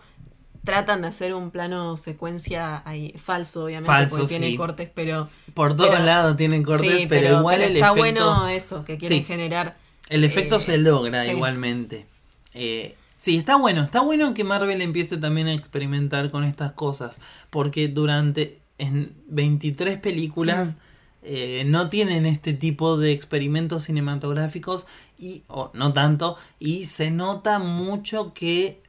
[0.64, 4.56] Tratan de hacer un plano secuencia ahí, falso, obviamente, Falso, porque tiene sí.
[4.56, 5.30] cortes, pero.
[5.54, 8.00] por todos lados tienen cortes, sí, pero, igual pero el está efecto...
[8.00, 9.76] bueno eso, que quieren generar.
[10.10, 12.06] El efecto Eh, se logra igualmente.
[12.54, 13.84] Eh, sí, está bueno.
[13.84, 17.20] Está bueno que Marvel empiece también a experimentar con estas cosas.
[17.50, 20.80] Porque durante en 23 películas Mm.
[21.26, 24.88] eh, no tienen este tipo de experimentos cinematográficos.
[25.18, 26.38] Y, o no tanto.
[26.60, 28.82] Y se nota mucho que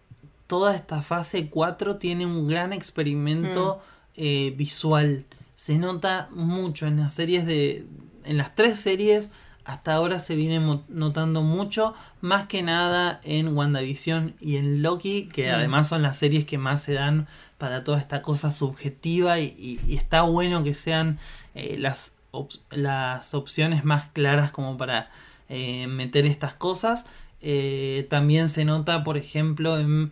[0.49, 3.80] toda esta fase 4 tiene un gran experimento
[4.16, 5.24] eh, visual.
[5.55, 7.86] Se nota mucho en las series de.
[8.24, 9.30] En las tres series
[9.65, 15.51] hasta ahora se viene notando mucho, más que nada en WandaVision y en Loki, que
[15.51, 15.55] Mm.
[15.55, 17.27] además son las series que más se dan
[17.59, 21.19] para toda esta cosa subjetiva y, y- y está bueno que sean
[21.55, 25.11] eh, las, op- las opciones más claras como para
[25.49, 27.07] eh, meter estas cosas.
[27.41, 30.11] Eh, también se nota, por ejemplo, en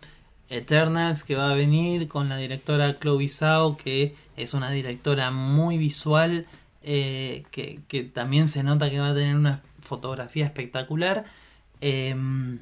[0.49, 5.77] Eternals que va a venir con la directora Chloe Zhao, que es una directora muy
[5.77, 6.45] visual,
[6.83, 11.25] eh, que, también se nota que va a tener una fotografía espectacular.
[11.81, 12.59] Em,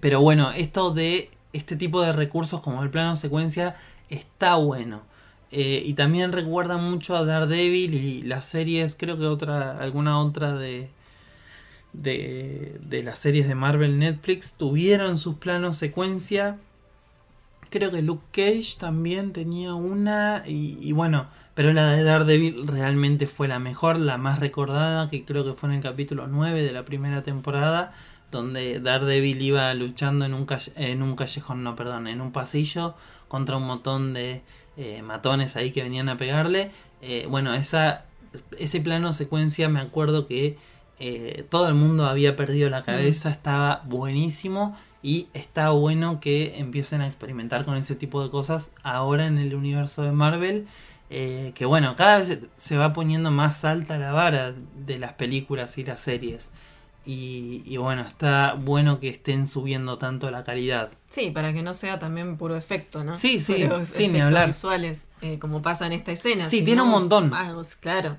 [0.00, 3.76] pero bueno, esto de este tipo de recursos como el plano secuencia
[4.10, 5.02] está bueno.
[5.52, 10.54] Eh, y también recuerda mucho a Daredevil y las series, creo que otra, alguna otra
[10.54, 10.90] de,
[11.92, 16.58] de, de las series de Marvel Netflix tuvieron sus planos secuencia.
[17.70, 20.42] Creo que Luke Cage también tenía una.
[20.46, 25.24] Y, y bueno, pero la de Daredevil realmente fue la mejor, la más recordada, que
[25.24, 27.92] creo que fue en el capítulo 9 de la primera temporada,
[28.30, 32.94] donde Daredevil iba luchando en un, calle- en un callejón, no, perdón, en un pasillo
[33.26, 34.42] contra un montón de
[34.76, 36.70] eh, matones ahí que venían a pegarle.
[37.02, 38.04] Eh, bueno, esa,
[38.58, 40.58] ese plano secuencia me acuerdo que
[40.98, 47.00] eh, todo el mundo había perdido la cabeza, estaba buenísimo y está bueno que empiecen
[47.00, 50.66] a experimentar con ese tipo de cosas ahora en el universo de Marvel.
[51.10, 55.78] Eh, que bueno, cada vez se va poniendo más alta la vara de las películas
[55.78, 56.50] y las series.
[57.04, 60.90] Y, y bueno, está bueno que estén subiendo tanto la calidad.
[61.08, 63.14] Sí, para que no sea también puro efecto, ¿no?
[63.14, 64.46] Sí, sí, Puro sí, ni efectos hablar.
[64.48, 66.48] visuales, eh, como pasa en esta escena.
[66.48, 67.32] Sí, tiene un montón.
[67.32, 68.16] algo- claro.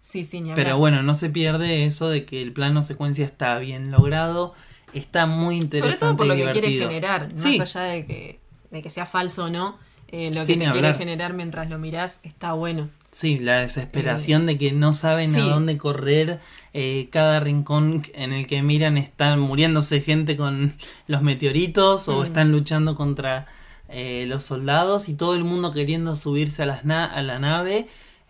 [0.00, 0.64] Sí, sí, ni hablar.
[0.64, 4.54] Pero bueno, no se pierde eso de que el plano secuencia está bien logrado,
[4.92, 5.96] está muy interesante.
[5.98, 7.58] Sobre todo por lo que quiere generar, Sí.
[7.58, 8.40] más allá de que,
[8.72, 9.78] de que sea falso o no,
[10.08, 12.88] eh, lo que te quiere generar mientras lo mirás está bueno.
[13.10, 15.40] Sí, la desesperación de que no saben sí.
[15.40, 16.40] a dónde correr.
[16.78, 20.74] eh, cada rincón en el que miran están muriéndose gente con
[21.06, 22.24] los meteoritos o Mm.
[22.26, 23.46] están luchando contra
[23.88, 27.86] eh, los soldados y todo el mundo queriendo subirse a, las na- a la nave.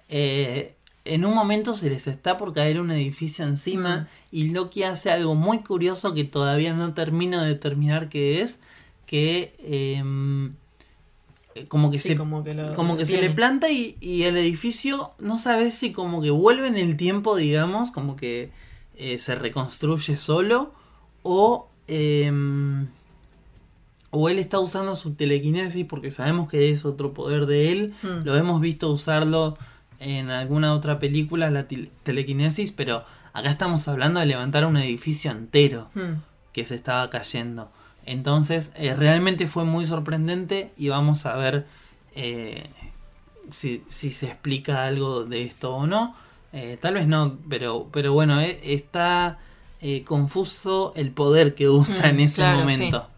[0.08, 0.74] Eh,
[1.04, 3.96] en un momento se les está por caer un edificio encima
[4.32, 4.36] Mm.
[4.36, 8.60] y Loki hace algo muy curioso que todavía no termino de determinar qué es,
[9.06, 10.54] que em,
[11.68, 14.36] como que Sí, se como que, lo, como que se le planta y, y el
[14.36, 18.50] edificio no sabes si como que vuelve en el tiempo, digamos, como que
[18.96, 20.72] eh, se reconstruye solo
[21.22, 22.86] o em,
[24.10, 28.24] o él está usando su telequinesis porque sabemos que es otro poder de él, Hmm.
[28.24, 29.58] lo hemos visto usarlo
[29.98, 35.30] en alguna otra película la tele- telequinesis, pero acá estamos hablando de levantar un edificio
[35.30, 36.20] entero Hmm.
[36.52, 37.70] que se estaba cayendo.
[38.06, 41.66] Entonces, eh, realmente fue muy sorprendente y vamos a ver
[42.14, 42.70] eh,
[43.50, 46.14] si, si se explica algo de esto o no.
[46.52, 49.38] Eh, tal vez no, pero, pero bueno, está
[50.04, 53.08] confuso el poder que usa Mm, en ese claro, momento.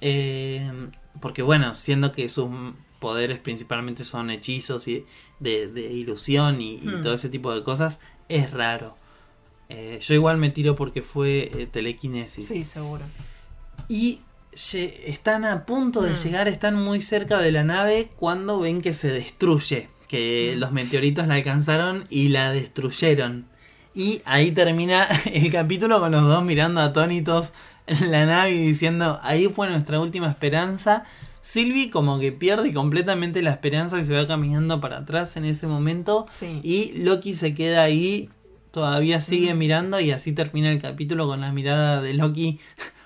[0.00, 0.70] Eh,
[1.20, 2.50] porque bueno, siendo que sus
[2.98, 5.04] poderes principalmente son hechizos y
[5.40, 7.02] de, de ilusión y, y Mm.
[7.02, 8.96] todo ese tipo de cosas, es raro.
[10.00, 12.46] Yo igual me tiro porque fue telequinesis.
[12.46, 13.04] Sí, seguro.
[13.88, 14.20] Y
[14.54, 16.16] lle- están a punto de Mm.
[16.16, 19.88] llegar, están muy cerca de la nave cuando ven que se destruye.
[20.08, 20.60] Que Mm.
[20.60, 23.46] los meteoritos la alcanzaron y la destruyeron.
[23.94, 27.52] Y ahí termina el capítulo con los dos mirando atónitos
[27.86, 31.04] en la nave y diciendo, ahí fue nuestra última esperanza.
[31.40, 35.68] Sylvie como que pierde completamente la esperanza y se va caminando para atrás en ese
[35.68, 36.26] momento.
[36.28, 36.60] Sí.
[36.64, 38.28] Y Loki se queda ahí,
[38.72, 39.58] todavía sigue Mm.
[39.58, 42.58] mirando y así termina el capítulo con la mirada de Loki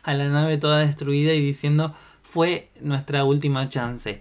[0.03, 4.21] a la nave toda destruida y diciendo fue nuestra última chance.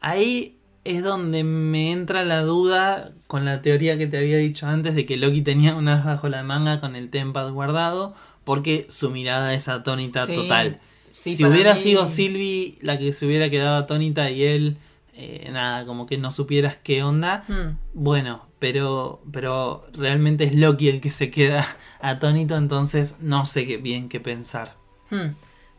[0.00, 4.94] Ahí es donde me entra la duda con la teoría que te había dicho antes
[4.94, 9.10] de que Loki tenía un as bajo la manga con el Tempad guardado porque su
[9.10, 10.34] mirada es atónita Sí.
[10.34, 10.78] total.
[11.12, 14.76] Sí, si hubiera mí- sido Sylvie la que se hubiera quedado atónita y él,
[15.14, 17.78] eh, nada, como que no supieras qué onda, Hmm.
[17.94, 21.66] bueno, pero, pero realmente es Loki el que se queda
[22.00, 24.74] atónito, entonces no sé qué bien qué pensar.
[25.10, 25.34] Hmm.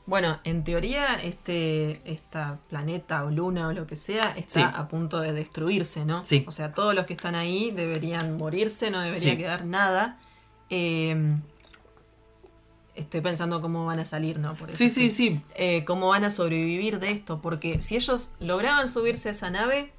[0.05, 4.65] Bueno, en teoría este esta planeta o luna o lo que sea está Sí.
[4.81, 6.23] a punto de destruirse, ¿no?
[6.23, 6.43] Sí.
[6.47, 9.38] O sea, todos los que están ahí deberían morirse, no debería Sí.
[9.38, 10.19] quedar nada.
[10.69, 11.38] Eh,
[12.93, 14.53] estoy pensando cómo van a salir, ¿no?
[14.53, 15.41] Por eso Sí, sí, sí.
[15.55, 19.91] eh, cómo van a sobrevivir de esto, porque si ellos lograban subirse a esa nave,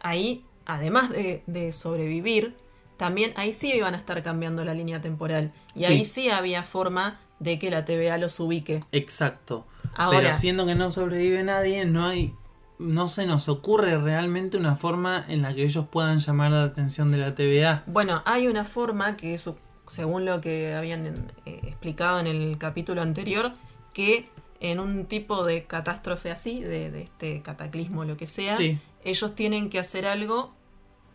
[0.00, 2.56] ahí, además de, de sobrevivir,
[2.96, 5.52] también ahí sí iban a estar cambiando la línea temporal.
[5.74, 5.92] Y Sí.
[5.92, 8.80] ahí sí había forma de que la TVA los ubique.
[8.92, 9.66] Exacto.
[9.94, 12.34] Ahora, Pero siendo que no sobrevive nadie, no hay.
[12.78, 17.12] No se nos ocurre realmente una forma en la que ellos puedan llamar la atención
[17.12, 17.84] de la TVA.
[17.86, 19.48] bueno, hay una forma que es,
[19.88, 23.52] según lo que habían eh, explicado en el capítulo anterior,
[23.92, 24.28] que
[24.60, 28.78] en un tipo de catástrofe así, de, de este cataclismo, lo que sea, Sí.
[29.04, 30.52] Ellos tienen que hacer algo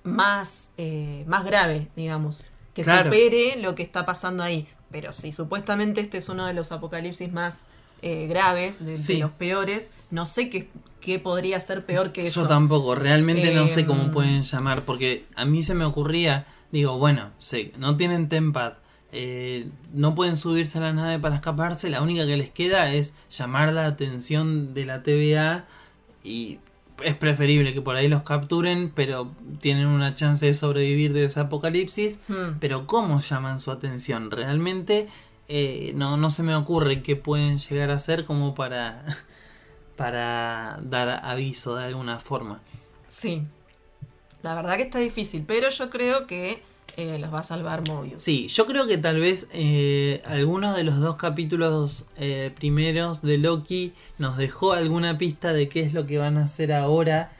[0.04, 3.12] más, eh, más grave, digamos, que Claro.
[3.12, 4.68] supere lo que está pasando ahí.
[4.92, 7.66] Pero si supuestamente este es uno de los apocalipsis más
[8.02, 10.70] eh, graves, de, los peores, no sé qué,
[11.02, 12.44] qué podría ser peor que eso.
[12.44, 16.46] Yo tampoco, realmente no sé cómo Em, pueden llamar, porque a mí se me ocurría,
[16.72, 18.74] digo, bueno, sí, no tienen tempad,
[19.12, 23.16] eh, no pueden subirse a la nave para escaparse, la única que les queda es
[23.32, 25.66] llamar la atención de la TVA
[26.24, 26.60] y
[27.04, 31.40] es preferible que por ahí los capturen, pero tienen una chance de sobrevivir de ese
[31.40, 32.22] apocalipsis.
[32.28, 32.58] Hmm.
[32.60, 34.32] Pero ¿cómo llaman su atención?
[34.32, 35.08] Realmente
[35.48, 39.06] eh, no, no se me ocurre qué pueden llegar a hacer como para,
[39.96, 42.62] para dar aviso de alguna forma.
[43.10, 43.44] Sí.
[44.44, 46.62] La verdad que está difícil, pero yo creo que
[46.98, 48.20] eh, los va a salvar Mobius.
[48.20, 53.38] Sí, yo creo que tal vez eh, algunos de los dos capítulos eh, primeros de
[53.38, 57.32] Loki nos dejó alguna pista de qué es lo que van a hacer ahora.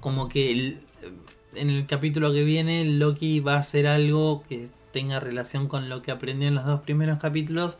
[0.00, 0.80] Como que el-
[1.54, 6.00] en el capítulo que viene Loki va a hacer algo que tenga relación con lo
[6.00, 7.78] que aprendió en los dos primeros capítulos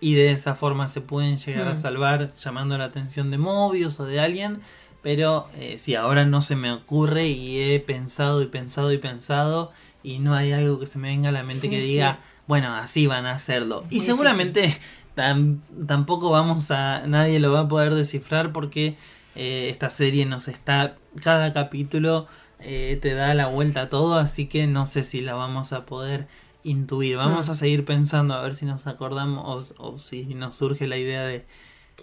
[0.00, 1.76] y de esa forma se pueden llegar a Hmm.
[1.76, 4.60] salvar llamando la atención de Mobius o de alguien.
[5.02, 9.72] Pero eh, sí, ahora no se me ocurre y he pensado y pensado y pensado
[10.02, 11.88] y no hay algo que se me venga a la mente Sí, que sí.
[11.88, 13.84] diga, bueno, así van a hacerlo.
[13.90, 14.76] Y seguramente
[15.16, 18.96] tam- tampoco vamos a, nadie lo va a poder descifrar porque
[19.36, 22.26] eh, esta serie nos está, cada capítulo
[22.60, 25.86] eh, te da la vuelta a todo, así que no sé si la vamos a
[25.86, 26.26] poder
[26.62, 27.16] intuir.
[27.16, 27.50] Vamos Mm.
[27.52, 31.22] a seguir pensando a ver si nos acordamos o, o si nos surge la idea
[31.22, 31.46] de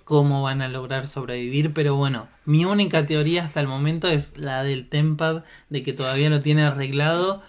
[0.03, 4.63] cómo van a lograr sobrevivir, pero bueno, mi única teoría hasta el momento es la
[4.63, 7.43] del Tempad, de que todavía lo tiene arreglado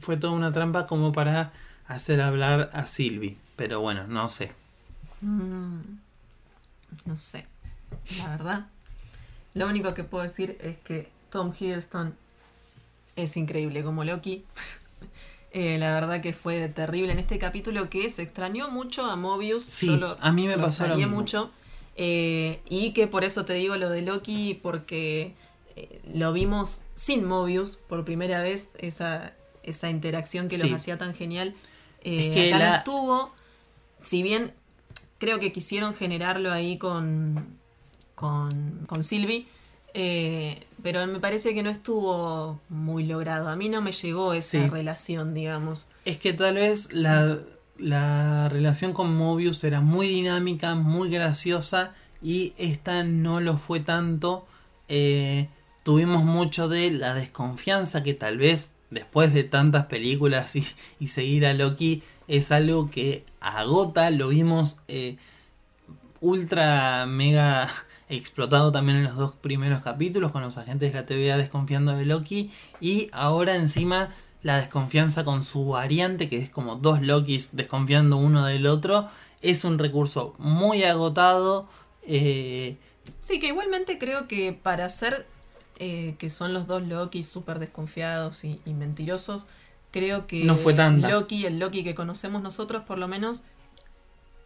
[0.00, 1.52] fue toda una trampa como para
[1.86, 4.52] hacer hablar a Sylvie, pero bueno, no sé.
[5.20, 5.80] Mm,
[7.04, 7.46] no sé,
[8.18, 8.66] la verdad.
[9.54, 12.16] Lo único que puedo decir es que Tom Hiddleston
[13.16, 14.44] es increíble como Loki.
[15.54, 19.62] Eh, la verdad que fue terrible en este capítulo que se extrañó mucho a Mobius.
[19.64, 21.20] Sí, lo- a mí me lo pasó lo extrañé mismo.
[21.20, 21.50] mucho.
[21.94, 25.34] Eh, y que por eso te digo lo de Loki, porque
[25.76, 30.68] eh, lo vimos sin Mobius por primera vez, esa, esa interacción que Sí.
[30.68, 31.54] los hacía tan genial.
[32.02, 33.32] Eh, Es que acá no la- estuvo,
[34.02, 34.52] si bien
[35.18, 37.46] creo que quisieron generarlo ahí con,
[38.14, 39.46] con, con Sylvie,
[39.94, 43.48] eh, pero me parece que no estuvo muy logrado.
[43.48, 44.68] A mí no me llegó esa Sí.
[44.68, 45.86] relación, digamos.
[46.04, 47.38] Es que tal vez la,
[47.78, 54.46] la relación con Mobius era muy dinámica, muy graciosa y esta no lo fue tanto.
[54.88, 55.48] Eh,
[55.84, 61.54] tuvimos mucho de la desconfianza que tal vez después de tantas películas y, seguir a
[61.54, 65.16] Loki es algo que agota, lo vimos eh,
[66.20, 67.68] ultra mega
[68.08, 72.04] explotado también en los dos primeros capítulos con los agentes de la TVA desconfiando de
[72.04, 74.10] Loki y ahora encima
[74.42, 79.08] la desconfianza con su variante que es como dos Lokis desconfiando uno del otro
[79.40, 81.68] es un recurso muy agotado
[82.02, 82.76] eh,
[83.20, 85.26] Sí, que igualmente creo que para hacer
[85.84, 89.46] eh, que son los dos Loki súper desconfiados y, y mentirosos,
[89.90, 91.08] creo que No fue tanta.
[91.10, 93.42] Loki, el Loki que conocemos nosotros por lo menos,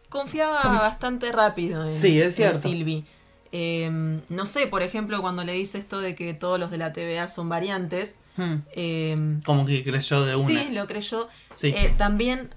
[0.09, 2.57] confiaba Confi- bastante rápido en, Sí, es en cierto.
[2.59, 3.03] Sylvie.
[3.51, 6.91] Eh, no sé, por ejemplo, cuando le dice esto de que todos los de la
[6.91, 11.29] TVA son variantes, hmm, eh, como que creyó de una sí, lo creyó.
[11.55, 11.67] Sí.
[11.75, 12.49] Eh, también,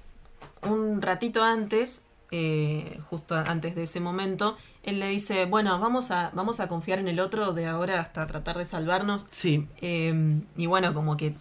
[0.62, 6.30] un ratito antes, eh, justo antes de ese momento, él le dice, bueno, vamos a,
[6.34, 9.26] vamos a confiar en el otro de ahora hasta tratar de salvarnos.
[9.30, 11.34] sí Eh, y bueno, como que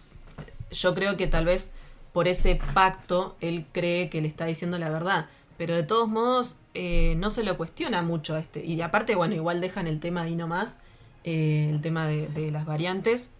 [0.70, 1.70] yo creo que tal vez
[2.12, 5.26] por ese pacto él cree que le está diciendo la verdad.
[5.56, 8.64] Pero de todos modos, eh, no se lo cuestiona mucho a este.
[8.64, 10.78] Y aparte, bueno, igual dejan el tema ahí nomás,
[11.24, 13.30] eh, el tema de, de las variantes.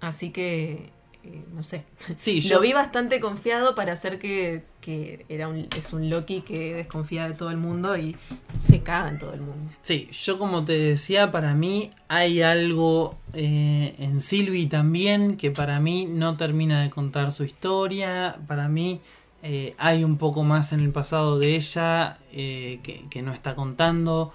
[0.00, 0.90] Así que,
[1.24, 1.84] eh, no sé.
[2.16, 6.40] sí yo Lo vi bastante confiado para hacer que, que era un, es un Loki
[6.40, 8.16] que desconfía de todo el mundo y
[8.58, 9.72] se caga en todo el mundo.
[9.82, 15.78] Sí, yo como te decía, para mí hay algo eh, en Sylvie también que para
[15.78, 18.38] mí no termina de contar su historia.
[18.48, 19.00] Para mí
[19.44, 24.32] eh, hay un poco más en el pasado de ella que, que no está contando.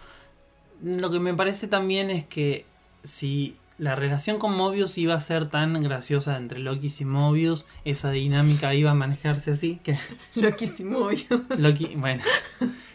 [0.82, 2.66] Lo que me parece también es que
[3.04, 8.12] si la relación con Mobius iba a ser tan graciosa entre Loki y Mobius, esa
[8.12, 9.98] dinámica iba a manejarse así, que
[10.36, 11.44] Loquísimo, obvio.
[11.58, 12.24] Loki, bueno,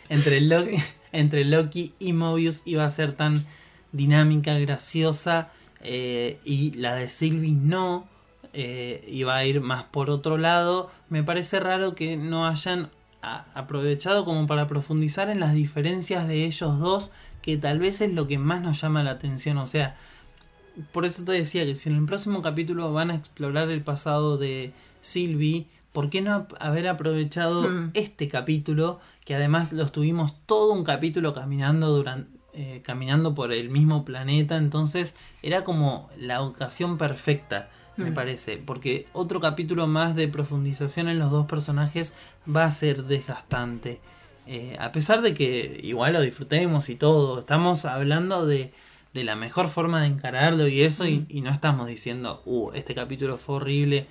[0.09, 0.77] entre Loki,
[1.13, 3.45] entre Loki y Mobius iba a ser tan
[3.93, 5.51] dinámica, graciosa,
[5.83, 8.09] eh, y la de Sylvie no,
[8.53, 10.91] eh, iba a ir más por otro lado.
[11.09, 12.91] Me parece raro que no hayan
[13.23, 18.27] aprovechado como para profundizar en las diferencias de ellos dos, que tal vez es lo
[18.27, 19.97] que más nos llama la atención, o sea,
[20.93, 24.39] por eso te decía que si en el próximo capítulo van a explorar el pasado
[24.39, 27.91] de Sylvie, ¿por qué no haber aprovechado Mm.
[27.95, 29.01] este capítulo?
[29.25, 32.31] Que además lo estuvimos todo un capítulo caminando durante.
[32.83, 38.15] caminando por el mismo planeta, entonces era como la ocasión perfecta, me Mm.
[38.15, 42.13] parece, porque otro capítulo más de profundización en los dos personajes
[42.47, 44.01] va a ser desgastante.
[44.47, 48.71] Eh, a pesar de que igual lo disfrutemos y todo, estamos hablando de,
[49.15, 51.27] de la mejor forma de encararlo y eso, y, Mm.
[51.29, 54.07] y no estamos diciendo, uh, este capítulo fue horrible.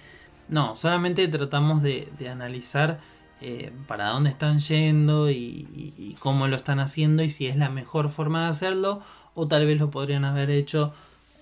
[0.48, 3.00] No, solamente tratamos de, de analizar
[3.44, 5.36] eh, para dónde están yendo y,
[5.76, 9.02] y- y cómo lo están haciendo y si es la mejor forma de hacerlo
[9.34, 10.94] o tal vez lo podrían haber hecho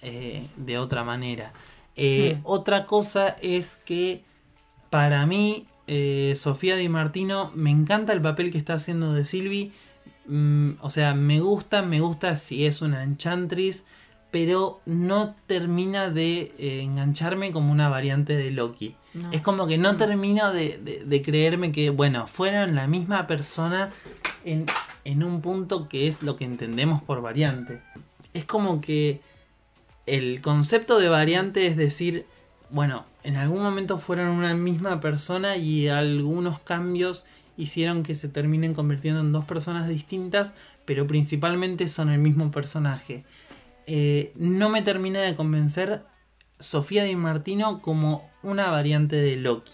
[0.01, 1.51] eh, de otra manera.
[1.97, 2.41] Eh, Mm.
[2.45, 4.23] Otra cosa es que
[4.89, 5.65] para mí
[6.35, 9.71] Sofía Di Martino me encanta el papel que está haciendo de Sylvie.
[10.29, 13.85] Mm, o sea, me gusta, me gusta si es una enchantress,
[14.31, 18.95] pero no termina de eh, engancharme como una variante de Loki.
[19.15, 19.31] No.
[19.31, 19.97] Es como que no Mm.
[19.97, 23.91] termino de, de- de creerme que, bueno, fueron la misma persona
[24.45, 24.65] en,
[25.03, 27.81] en un punto que es lo que entendemos por variante.
[28.35, 29.21] es como que
[30.05, 32.25] el concepto de variante es decir,
[32.69, 37.25] bueno, en algún momento fueron una misma persona y algunos cambios
[37.59, 40.53] hicieron que se terminen convirtiendo en dos personas distintas,
[40.85, 43.25] pero principalmente son el mismo personaje.
[43.85, 46.03] Eh, no me termina de convencer
[46.59, 49.71] Sofía Di Martino como una variante de Loki.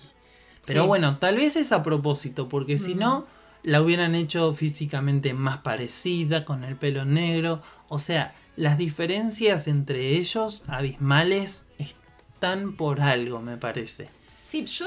[0.66, 0.88] Pero Sí.
[0.88, 3.26] bueno, tal vez es a propósito, porque si no,
[3.64, 7.62] la hubieran hecho físicamente más parecida, con el pelo negro.
[7.88, 14.08] O sea, las diferencias entre ellos, abismales, están por algo, me parece.
[14.34, 14.86] Sí, yo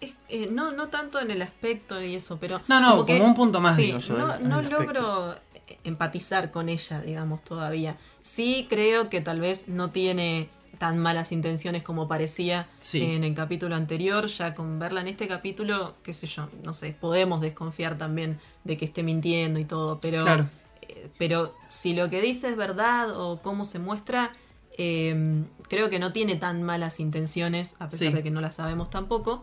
[0.00, 2.60] es- eh, no, no tanto en el aspecto y eso, pero...
[2.68, 5.34] No, no, como un punto más, sí, digo yo, No, no logro
[5.84, 7.96] empatizar con ella, digamos, todavía.
[8.20, 10.48] Sí creo que tal vez no tiene
[10.78, 13.02] tan malas intenciones como parecía Sí.
[13.02, 14.26] en el capítulo anterior.
[14.26, 18.76] Ya con verla en este capítulo, qué sé yo, no sé, podemos desconfiar también de
[18.76, 20.22] que esté mintiendo y todo, pero...
[20.24, 20.48] Claro.
[20.82, 24.32] eh, pero si lo que dice es verdad o cómo se muestra,
[24.78, 28.14] eh, creo que no tiene tan malas intenciones, a pesar Sí.
[28.14, 29.42] de que no las sabemos tampoco.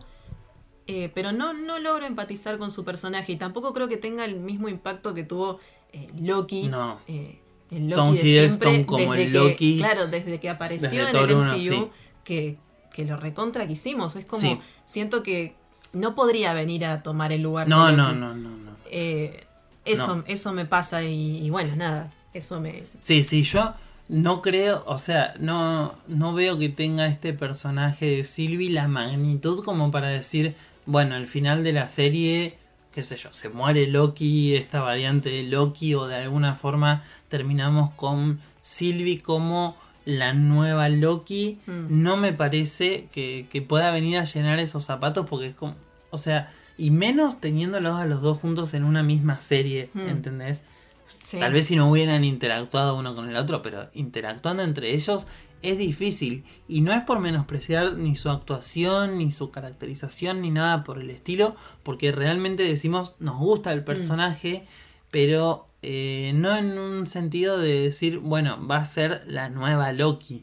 [0.88, 4.36] Eh, pero no, no logro empatizar con su personaje y tampoco creo que tenga el
[4.36, 5.60] mismo impacto que tuvo
[5.92, 6.68] eh, Loki.
[6.68, 6.98] No.
[7.06, 7.38] eh,
[7.70, 10.88] el Loki Tom de Hiddleston siempre, como desde el que- Loki Claro, desde que apareció
[11.06, 11.88] desde en el 1, MCU, sí.
[12.24, 12.56] que,
[12.94, 14.16] que lo recontra que hicimos.
[14.16, 14.58] Es como, Sí.
[14.86, 15.54] siento que
[15.92, 18.18] no podría venir a tomar el lugar No, de no, Loki.
[18.20, 18.70] no, no, no.
[18.90, 19.44] Eh,
[19.84, 20.24] eso, No.
[20.26, 22.84] eso me pasa y, y bueno, nada, eso me...
[23.00, 23.74] Sí, sí, yo
[24.08, 29.62] no creo, o sea, no, no veo que tenga este personaje de Sylvie la magnitud
[29.62, 30.54] como para decir,
[30.88, 32.56] bueno, al final de la serie,
[32.94, 37.90] qué sé yo, se muere Loki, esta variante de Loki, o de alguna forma terminamos
[37.94, 41.58] con Sylvie como la nueva Loki.
[41.66, 42.02] Mm.
[42.02, 45.74] No me parece que, que pueda venir a llenar esos zapatos porque es como,
[46.10, 50.08] o sea, y menos teniéndolos a los dos juntos en una misma serie, Mm.
[50.08, 50.62] ¿entendés?
[51.08, 51.38] sí.
[51.38, 55.26] Tal vez si no hubieran interactuado uno con el otro, pero interactuando entre ellos
[55.62, 56.44] es difícil.
[56.68, 61.10] Y no es por menospreciar ni su actuación, ni su caracterización, ni nada por el
[61.10, 64.64] estilo, porque realmente decimos, nos gusta el personaje,
[65.10, 70.42] pero eh, no en un sentido de decir, bueno, va a ser la nueva Loki.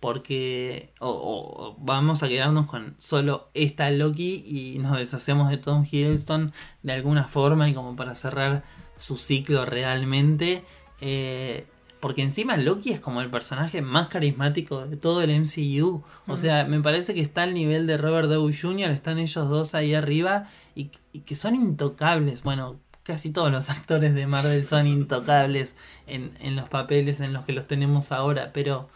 [0.00, 5.56] Porque o, o- o vamos a quedarnos con solo esta Loki y nos deshacemos de
[5.56, 6.52] Tom Hiddleston
[6.84, 8.62] de alguna forma y como para cerrar
[8.96, 10.64] su ciclo realmente.
[11.00, 11.66] eh,
[12.00, 16.02] porque encima Loki es como el personaje más carismático de todo el MCU.
[16.26, 19.74] O sea, me parece que está al nivel de Robert Downey Jr., están ellos dos
[19.74, 22.42] ahí arriba y, y que son intocables.
[22.42, 25.74] Bueno, casi todos los actores de Marvel son intocables
[26.06, 28.88] en, en los papeles en los que los tenemos ahora, pero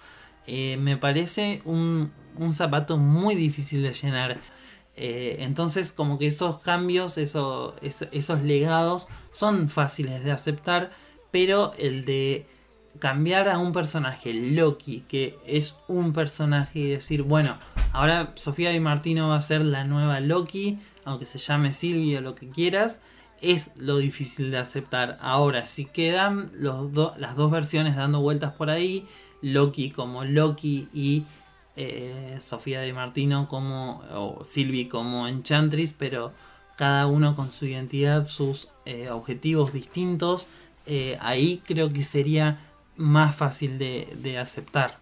[0.47, 4.39] eh, me parece un, un zapato muy difícil de llenar.
[4.97, 10.93] Eh, entonces, como que esos cambios, eso- es- esos legados son fáciles de aceptar,
[11.31, 12.47] pero el de
[12.99, 17.57] cambiar a un personaje, Loki, que es un personaje y decir, bueno,
[17.93, 22.21] ahora Sofía Di Martino va a ser la nueva Loki, aunque se llame Sylvie o
[22.21, 23.01] lo que quieras,
[23.41, 25.19] es lo difícil de aceptar.
[25.21, 29.07] Ahora, si quedan los las dos versiones dando vueltas por ahí,
[29.43, 31.25] Loki como Loki y
[31.77, 36.33] eh, Sofía Di Martino como, o Sylvie como Enchantress, pero
[36.77, 40.47] cada uno con su identidad, sus eh, objetivos distintos,
[40.87, 42.59] eh, ahí creo que sería
[42.97, 44.99] más fácil de, de aceptar.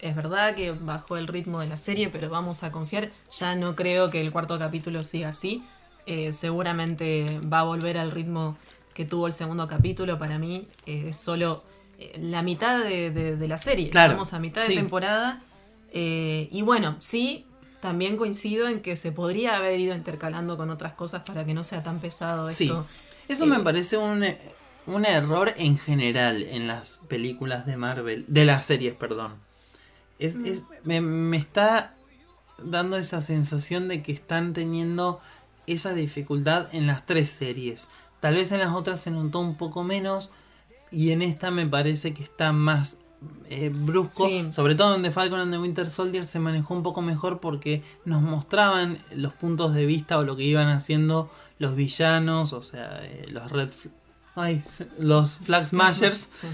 [0.00, 3.10] Es verdad que bajó el ritmo de la serie, pero vamos a confiar.
[3.38, 5.62] Ya no creo que el cuarto capítulo siga así.
[6.06, 8.56] Eh, seguramente va a volver al ritmo
[8.94, 10.18] que tuvo el segundo capítulo.
[10.18, 11.62] Para mí eh, es solo
[11.98, 13.90] eh, la mitad de, de- de la serie.
[13.90, 14.74] Claro, Estamos a mitad sí.
[14.74, 15.42] de temporada.
[15.92, 17.44] Y bueno, sí,
[17.80, 21.64] también coincido en que se podría haber ido intercalando con otras cosas para que no
[21.64, 22.86] sea tan pesado Sí, esto.
[23.28, 24.24] eso me parece un,
[24.86, 29.34] un error en general en las películas de Marvel, de las series, perdón.
[30.18, 31.94] Es, es- me, me está
[32.62, 35.20] dando esa sensación de que están teniendo
[35.66, 37.88] esa dificultad en las tres series.
[38.20, 40.30] Tal vez en las otras se notó un poco menos
[40.90, 42.98] y en esta me parece que está más
[43.48, 44.26] eh, brusco.
[44.26, 44.46] Sí.
[44.50, 47.82] Sobre todo en The Falcon and the Winter Soldier se manejó un poco mejor porque
[48.04, 53.00] nos mostraban los puntos de vista o lo que iban haciendo los villanos, o sea,
[53.04, 53.68] eh, los Red...
[54.34, 54.62] Ay,
[54.98, 56.28] los Flag Smashers.
[56.40, 56.46] Sí,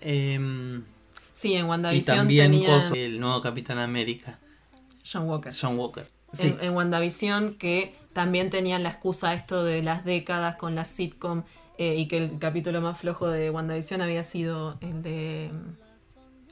[0.00, 0.82] em,
[1.32, 4.38] Sí, en y WandaVision también tenía coso, el nuevo Capitán América,
[5.10, 5.52] John Walker.
[5.58, 6.08] John Walker.
[6.32, 10.84] Sí, en, en WandaVision que también tenían la excusa esto de las décadas con la
[10.84, 11.42] sitcom
[11.78, 15.50] eh, y que el capítulo más flojo de WandaVision había sido el de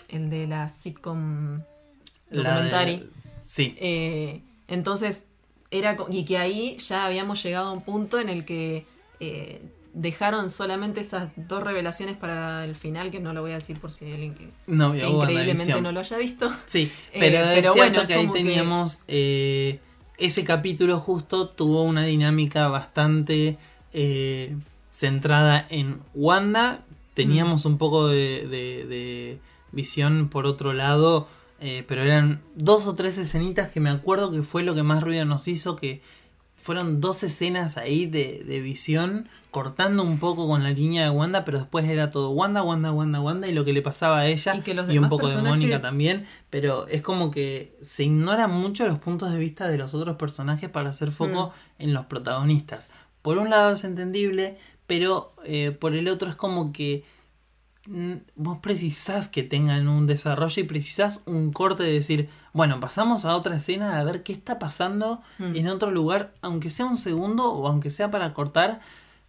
[0.09, 1.62] el de la sitcom
[2.30, 3.10] la de- documentary.
[3.44, 5.28] sí, Eh, entonces,
[5.70, 8.84] era y que ahí ya habíamos llegado a un punto en el que
[9.20, 9.62] eh,
[9.94, 13.90] dejaron solamente esas dos revelaciones para el final, que no lo voy a decir por
[13.90, 16.51] si hay alguien que, No, que increíblemente no lo haya visto.
[16.66, 19.81] Sí, Eh, pero es pero bueno, que ahí que- teníamos eh,
[20.19, 23.59] ese capítulo justo tuvo una dinámica bastante
[23.93, 24.56] eh,
[24.90, 26.85] centrada en Wanda.
[27.14, 29.39] Teníamos un poco de, de- de
[29.73, 31.28] visión por otro lado,
[31.60, 35.02] eh, pero eran dos o tres escenitas que me acuerdo que fue lo que más
[35.02, 36.01] ruido nos hizo, que
[36.62, 41.44] fueron dos escenas ahí de, de visión cortando un poco con la línea de Wanda,
[41.44, 44.55] pero después era todo Wanda, Wanda, Wanda, Wanda y lo que le pasaba a ella
[44.56, 48.51] Y que los y un poco de Mónica también, pero es como que se ignoran
[48.51, 51.48] mucho los puntos de vista de los otros personajes para hacer foco
[51.78, 51.82] Mm.
[51.82, 52.90] en los protagonistas.
[53.20, 54.56] Por un lado es entendible,
[54.86, 57.05] pero eh, por el otro es como que
[58.36, 63.34] vos precisás que tengan un desarrollo y precisás un corte de decir, bueno, pasamos a
[63.34, 65.56] otra escena a ver qué está pasando Mm.
[65.56, 68.80] en otro lugar, aunque sea un segundo o aunque sea para cortar,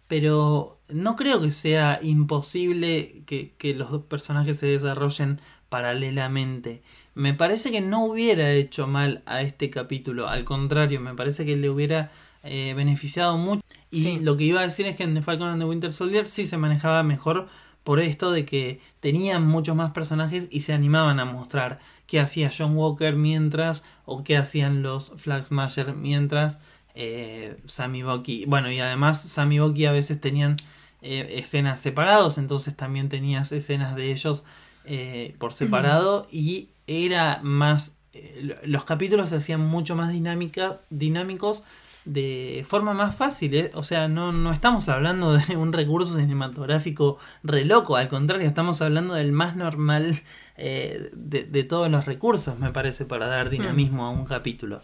[0.06, 6.82] pero no creo que sea imposible que, que los dos personajes se desarrollen paralelamente.
[7.14, 11.56] Me parece que no hubiera hecho mal a este capítulo, al contrario, me parece que
[11.56, 12.10] le hubiera
[12.42, 13.62] eh, beneficiado mucho.
[13.90, 14.18] Y Sí.
[14.20, 16.46] lo que iba a decir es que en The Falcon and the Winter Soldier sí
[16.46, 17.48] se manejaba mejor
[17.84, 22.50] por esto de que tenían muchos más personajes y se animaban a mostrar qué hacía
[22.56, 26.58] John Walker mientras o qué hacían los Flag Smasher mientras
[26.94, 28.46] eh, Sammy Bucky.
[28.46, 30.56] Bueno, y además Sammy Bucky a veces tenían
[31.02, 34.44] eh, escenas separados, entonces también tenías escenas de ellos
[34.86, 37.98] eh, por separado y era más...
[38.40, 41.64] lo- los capítulos se hacían mucho más dinámica, dinámicos
[42.04, 43.70] de forma más fácil, ¿eh?
[43.74, 48.82] o sea, no, no estamos hablando de un recurso cinematográfico re loco, al contrario, estamos
[48.82, 50.22] hablando del más normal
[50.56, 54.82] eh, de, de todos los recursos, me parece, para dar dinamismo a un capítulo.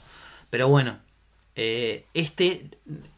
[0.48, 0.98] Pero bueno,
[1.56, 2.70] eh, este,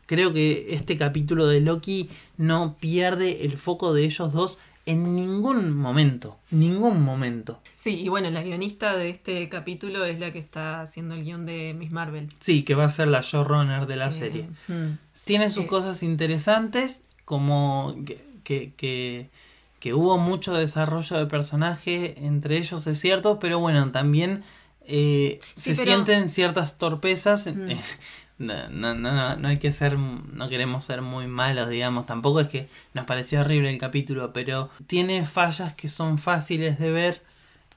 [0.06, 5.76] creo que este capítulo de Loki no pierde el foco de ellos dos en ningún
[5.76, 7.60] momento, ningún momento.
[7.76, 11.46] Sí, y bueno, la guionista de este capítulo es la que está haciendo el guion
[11.46, 12.28] de Miss Marvel.
[12.40, 14.48] Sí, que va a ser la showrunner de la Eh, serie.
[14.68, 14.98] mm.
[15.24, 15.68] Tiene sus Eh.
[15.68, 19.30] cosas interesantes, como que, que, que-
[19.78, 24.42] que hubo mucho desarrollo de personaje entre ellos, es cierto, pero bueno, también
[24.84, 27.46] eh, Sí, se pero- sienten ciertas torpezas.
[27.46, 27.70] Mm.
[28.42, 32.48] No, no, no, no hay que ser, no queremos ser muy malos, digamos, tampoco es
[32.48, 37.22] que nos pareció horrible el capítulo, pero tiene fallas que son fáciles de ver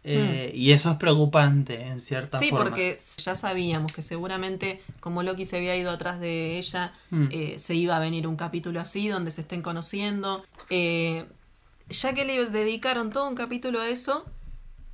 [0.07, 2.37] eh, y eso es preocupante en cierta.
[2.37, 2.65] Sí, forma.
[2.65, 7.27] porque ya sabíamos que seguramente como Loki se había ido atrás de ella, Mm.
[7.31, 10.45] eh, se iba a venir un capítulo así donde se estén conociendo.
[10.69, 11.25] Eh,
[11.89, 14.25] ya que le dedicaron todo un capítulo a eso,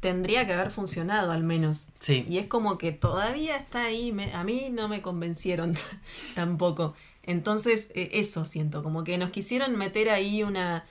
[0.02, 1.88] tendría que haber funcionado al menos.
[2.02, 2.26] Sí.
[2.28, 5.76] Y es como que todavía está ahí, me- a mí no me convencieron
[6.36, 6.94] tampoco.
[7.24, 10.84] Entonces, eh, eso siento, como que nos quisieron meter ahí una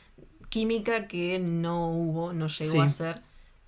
[0.48, 2.78] química que no hubo, no llegó Sí.
[2.78, 3.22] a ser.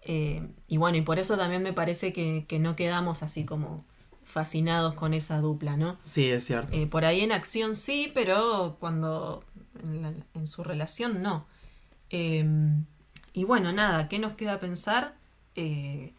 [0.05, 3.85] Eh, y bueno, y por eso también me parece que, que no quedamos así como
[4.24, 5.98] fascinados con esa dupla, ¿no?
[6.05, 6.73] Sí, es cierto.
[6.77, 9.44] Eh, por ahí en acción sí, pero cuando
[9.82, 11.47] en, la- en su relación no.
[12.10, 12.44] Eh,
[13.32, 15.16] y bueno, nada, ¿qué nos queda pensar?
[15.56, 16.12] Eh,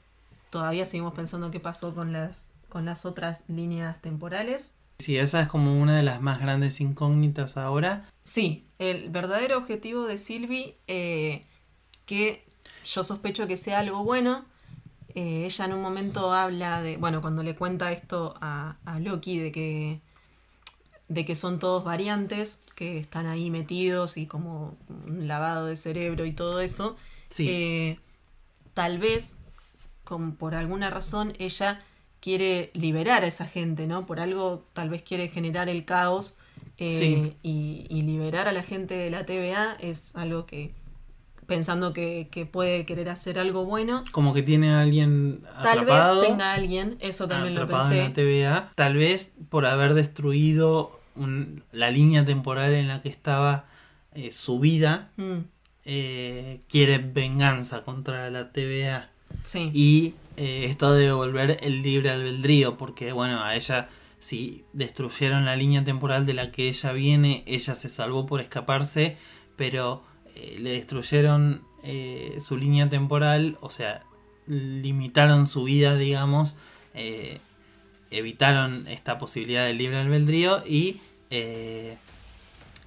[0.50, 4.76] todavía seguimos pensando qué pasó con las, con las otras líneas temporales.
[5.00, 8.08] Sí, esa es como una de las más grandes incógnitas ahora.
[8.24, 11.46] Sí, el verdadero objetivo de Sylvie, eh,
[12.06, 12.46] que
[12.86, 14.46] yo sospecho que sea algo bueno.
[15.16, 19.40] eh, ella en un momento habla de, bueno, cuando le cuenta esto a, a Loki,
[19.40, 20.02] de que,
[21.08, 26.26] de que son todos variantes, que están ahí metidos y como un lavado de cerebro
[26.26, 26.96] y todo eso.
[27.30, 27.48] Sí.
[27.50, 28.00] eh,
[28.74, 29.38] tal vez,
[30.04, 31.82] con, por alguna razón, ella
[32.20, 34.06] quiere liberar a esa gente, ¿no?
[34.06, 36.38] Por algo tal vez quiere generar el caos
[36.78, 37.38] eh, Sí.
[37.44, 40.74] y, y liberar a la gente de la TVA es algo que,
[41.46, 46.22] pensando que, que puede querer hacer algo bueno, Como que tiene a alguien tal atrapado.
[46.22, 48.10] vez tenga alguien, eso también lo atrapado en pensé.
[48.10, 48.72] la TVA.
[48.76, 53.66] Tal vez por haber destruido un- la línea temporal en la que estaba
[54.16, 55.40] eh, su vida, Mm,
[55.86, 59.10] eh, quiere venganza contra la TVA.
[59.44, 59.70] sí.
[59.74, 63.90] Y eh, esto de devolver el libre albedrío, porque bueno, a ella,
[64.20, 69.18] si destruyeron la línea temporal de la que ella viene, ella se salvó por escaparse,
[69.56, 70.04] pero
[70.36, 74.04] eh, le destruyeron eh, su línea temporal, o sea,
[74.48, 76.56] limitaron su vida, digamos,
[78.12, 81.00] evitaron esta posibilidad del libre albedrío y,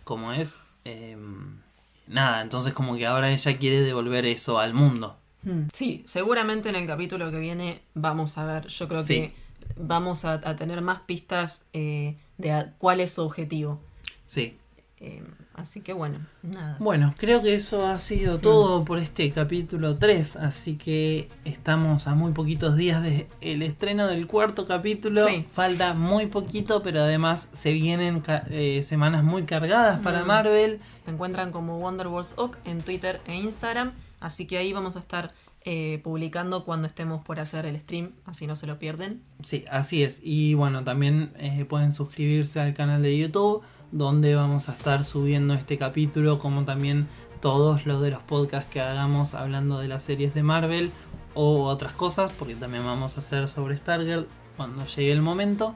[0.04, 1.58] como es, Em,
[2.06, 5.18] nada, entonces como que ahora ella quiere devolver eso al mundo.
[5.42, 9.14] Mm, Sí, seguramente en el capítulo que viene vamos a ver, yo creo Sí.
[9.14, 9.34] que
[9.76, 13.80] vamos a, a tener más pistas eh, de a- cuál es su objetivo.
[14.24, 14.58] Sí,
[14.98, 15.22] Eh,
[15.54, 16.76] así que bueno, nada.
[16.80, 22.14] Bueno, creo que eso ha sido todo por este capítulo 3, así que estamos a
[22.14, 25.26] muy poquitos días del el estreno del cuarto capítulo.
[25.28, 25.44] Sí.
[25.52, 30.26] Falta muy poquito, pero además se vienen eh, semanas muy cargadas para Mm.
[30.26, 30.80] Marvel.
[31.04, 35.32] Se encuentran como Wonderwalls Oak en Twitter e Instagram, así que ahí vamos a estar
[35.68, 39.20] eh, publicando cuando estemos por hacer el stream, así no se lo pierden.
[39.42, 40.20] Sí, así es.
[40.22, 43.62] Y bueno, también eh, pueden suscribirse al canal de YouTube,
[43.92, 47.08] donde vamos a estar subiendo este capítulo, como también
[47.40, 50.90] todos los de los podcasts que hagamos hablando de las series de Marvel
[51.34, 54.26] o otras cosas, porque también vamos a hacer sobre Stargirl
[54.56, 55.74] cuando llegue el momento.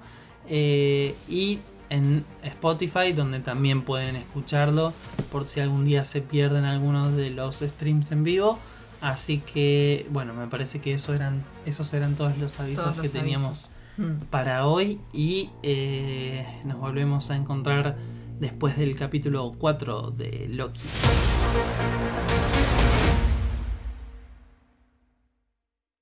[0.48, 1.60] Eh, y
[1.90, 4.92] en Spotify, donde también pueden escucharlo
[5.30, 8.58] por si algún día se pierden algunos de los streams en vivo.
[9.00, 13.08] Así que, bueno, me parece que eso eran, esos eran todos los avisos Todos que
[13.08, 13.70] teníamos
[14.30, 17.96] Para hoy y eh, nos volvemos a encontrar
[18.38, 20.80] después del capítulo 4 de Loki.